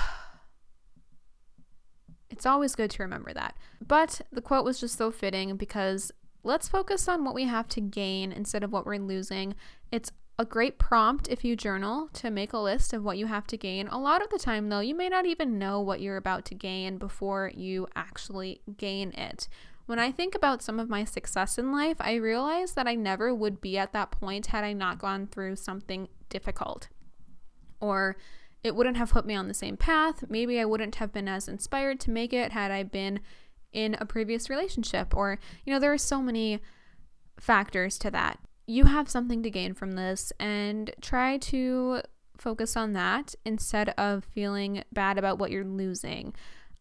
It's 2.27 2.45
always 2.45 2.75
good 2.75 2.91
to 2.91 3.03
remember 3.03 3.31
that. 3.33 3.55
But 3.87 4.19
the 4.29 4.41
quote 4.41 4.65
was 4.65 4.81
just 4.81 4.97
so 4.97 5.09
fitting 5.09 5.55
because 5.55 6.11
let's 6.43 6.67
focus 6.67 7.07
on 7.07 7.23
what 7.23 7.33
we 7.33 7.45
have 7.45 7.69
to 7.69 7.79
gain 7.79 8.33
instead 8.33 8.61
of 8.61 8.73
what 8.73 8.85
we're 8.85 8.97
losing. 8.97 9.55
It's 9.89 10.11
a 10.37 10.45
great 10.45 10.77
prompt 10.77 11.29
if 11.29 11.45
you 11.45 11.55
journal 11.55 12.09
to 12.13 12.29
make 12.29 12.51
a 12.51 12.57
list 12.57 12.93
of 12.93 13.03
what 13.03 13.17
you 13.17 13.27
have 13.27 13.47
to 13.47 13.57
gain. 13.57 13.87
A 13.87 13.97
lot 13.97 14.21
of 14.21 14.29
the 14.29 14.39
time, 14.39 14.69
though, 14.69 14.81
you 14.81 14.95
may 14.95 15.07
not 15.07 15.25
even 15.25 15.57
know 15.57 15.79
what 15.79 16.01
you're 16.01 16.17
about 16.17 16.45
to 16.45 16.55
gain 16.55 16.97
before 16.97 17.51
you 17.55 17.87
actually 17.95 18.61
gain 18.77 19.11
it. 19.13 19.47
When 19.85 19.99
I 19.99 20.11
think 20.11 20.35
about 20.35 20.61
some 20.61 20.79
of 20.79 20.89
my 20.89 21.05
success 21.05 21.57
in 21.57 21.71
life, 21.71 21.97
I 21.99 22.15
realize 22.15 22.73
that 22.73 22.87
I 22.87 22.95
never 22.95 23.33
would 23.33 23.61
be 23.61 23.77
at 23.77 23.93
that 23.93 24.11
point 24.11 24.47
had 24.47 24.63
I 24.63 24.73
not 24.73 24.99
gone 24.99 25.27
through 25.27 25.55
something 25.57 26.09
difficult 26.29 26.89
or 27.79 28.17
it 28.63 28.75
wouldn't 28.75 28.97
have 28.97 29.11
put 29.11 29.25
me 29.25 29.35
on 29.35 29.47
the 29.47 29.53
same 29.53 29.77
path. 29.77 30.23
Maybe 30.27 30.59
I 30.59 30.65
wouldn't 30.65 30.95
have 30.95 31.13
been 31.13 31.27
as 31.27 31.47
inspired 31.47 31.99
to 32.01 32.09
make 32.09 32.33
it 32.33 32.51
had 32.51 32.71
I 32.71 32.83
been 32.83 33.19
in 33.71 33.95
a 33.99 34.05
previous 34.05 34.49
relationship. 34.49 35.15
Or, 35.15 35.39
you 35.65 35.71
know, 35.71 35.79
there 35.79 35.93
are 35.93 35.97
so 35.97 36.21
many 36.21 36.61
factors 37.39 37.99
to 37.99 38.11
that. 38.11 38.39
You 38.67 38.85
have 38.85 39.09
something 39.09 39.43
to 39.43 39.49
gain 39.49 39.73
from 39.73 39.91
this 39.91 40.33
and 40.39 40.91
try 41.01 41.37
to 41.37 42.01
focus 42.37 42.75
on 42.75 42.93
that 42.93 43.35
instead 43.45 43.89
of 43.89 44.25
feeling 44.25 44.83
bad 44.91 45.17
about 45.17 45.39
what 45.39 45.51
you're 45.51 45.63
losing. 45.63 46.33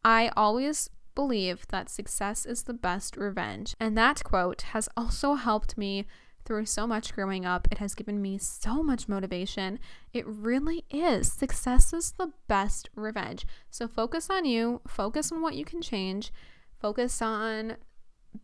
I 0.05 0.31
always 0.37 0.91
believe 1.15 1.67
that 1.69 1.89
success 1.89 2.45
is 2.45 2.65
the 2.65 2.75
best 2.75 3.17
revenge. 3.17 3.75
And 3.79 3.97
that 3.97 4.25
quote 4.25 4.63
has 4.73 4.89
also 4.97 5.35
helped 5.35 5.79
me 5.79 6.07
through 6.45 6.67
so 6.67 6.87
much 6.87 7.15
growing 7.15 7.47
up. 7.47 7.69
It 7.71 7.79
has 7.79 7.95
given 7.95 8.21
me 8.21 8.37
so 8.39 8.83
much 8.83 9.09
motivation. 9.09 9.79
It 10.13 10.27
really 10.27 10.85
is. 10.91 11.33
Success 11.33 11.93
is 11.93 12.13
the 12.13 12.33
best 12.49 12.91
revenge. 12.95 13.47
So 13.71 13.89
focus 13.89 14.29
on 14.29 14.45
you, 14.45 14.81
focus 14.87 15.33
on 15.33 15.41
what 15.41 15.55
you 15.55 15.65
can 15.65 15.81
change, 15.81 16.33
focus 16.79 17.23
on 17.23 17.77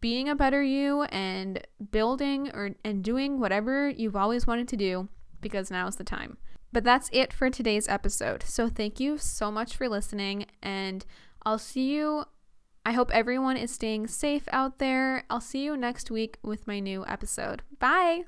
being 0.00 0.28
a 0.28 0.34
better 0.34 0.62
you 0.62 1.02
and 1.04 1.60
building 1.90 2.50
or 2.52 2.70
and 2.84 3.02
doing 3.02 3.40
whatever 3.40 3.88
you've 3.88 4.16
always 4.16 4.46
wanted 4.46 4.68
to 4.68 4.76
do 4.76 5.08
because 5.40 5.70
now 5.70 5.86
is 5.86 5.96
the 5.96 6.04
time. 6.04 6.36
But 6.72 6.84
that's 6.84 7.10
it 7.12 7.32
for 7.32 7.50
today's 7.50 7.88
episode. 7.88 8.44
So 8.44 8.68
thank 8.68 9.00
you 9.00 9.18
so 9.18 9.50
much 9.50 9.76
for 9.76 9.88
listening 9.88 10.46
and 10.62 11.04
I'll 11.44 11.58
see 11.58 11.94
you 11.94 12.24
I 12.84 12.92
hope 12.92 13.10
everyone 13.12 13.56
is 13.56 13.70
staying 13.70 14.06
safe 14.06 14.48
out 14.52 14.78
there. 14.78 15.24
I'll 15.28 15.40
see 15.40 15.62
you 15.62 15.76
next 15.76 16.10
week 16.10 16.38
with 16.42 16.66
my 16.66 16.80
new 16.80 17.04
episode. 17.06 17.62
Bye! 17.78 18.24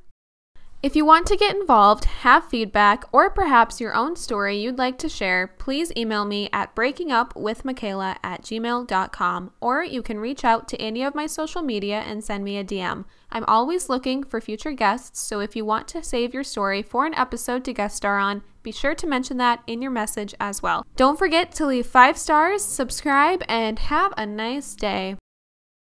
If 0.83 0.97
you 0.97 1.05
want 1.05 1.29
to 1.29 1.37
get 1.37 1.55
involved, 1.55 2.07
have 2.07 2.49
feedback, 2.49 3.05
or 3.13 3.31
perhaps 3.31 3.81
your 3.81 3.95
own 3.95 4.17
story 4.17 4.59
you'd 4.59 4.79
like 4.79 4.99
to 4.99 5.09
share, 5.09 5.47
please 5.47 5.93
email 5.97 6.25
me 6.25 6.49
at 6.53 6.75
breakingupwithmichaela 6.75 8.17
at 8.25 8.43
gmail.com, 8.43 9.53
or 9.61 9.85
you 9.85 10.03
can 10.03 10.19
reach 10.19 10.45
out 10.45 10.67
to 10.67 10.83
any 10.83 11.05
of 11.05 11.15
my 11.15 11.29
social 11.29 11.63
media 11.63 12.01
and 12.01 12.25
send 12.25 12.43
me 12.43 12.59
a 12.59 12.65
DM. 12.65 13.05
I'm 13.31 13.45
always 13.47 13.89
looking 13.89 14.25
for 14.25 14.41
future 14.41 14.73
guests, 14.73 15.21
so 15.21 15.39
if 15.39 15.55
you 15.55 15.65
want 15.65 15.87
to 15.87 16.03
save 16.03 16.35
your 16.35 16.43
story 16.43 16.83
for 16.83 17.07
an 17.07 17.15
episode 17.15 17.65
to 17.67 17.73
guest 17.73 17.99
star 17.99 18.19
on, 18.19 18.43
be 18.65 18.73
sure 18.73 18.97
to 18.97 19.07
mention 19.07 19.37
that 19.37 19.63
in 19.69 19.83
your 19.83 19.93
message 19.93 20.35
as 20.41 20.63
well. 20.65 20.85
Don't 20.97 21.19
forget 21.19 21.53
to 21.53 21.67
leave 21.67 21.87
five 21.87 22.19
stars, 22.19 22.65
subscribe, 22.65 23.45
and 23.49 23.79
have 23.79 24.13
a 24.17 24.27
nice 24.27 24.75
day. 24.75 25.15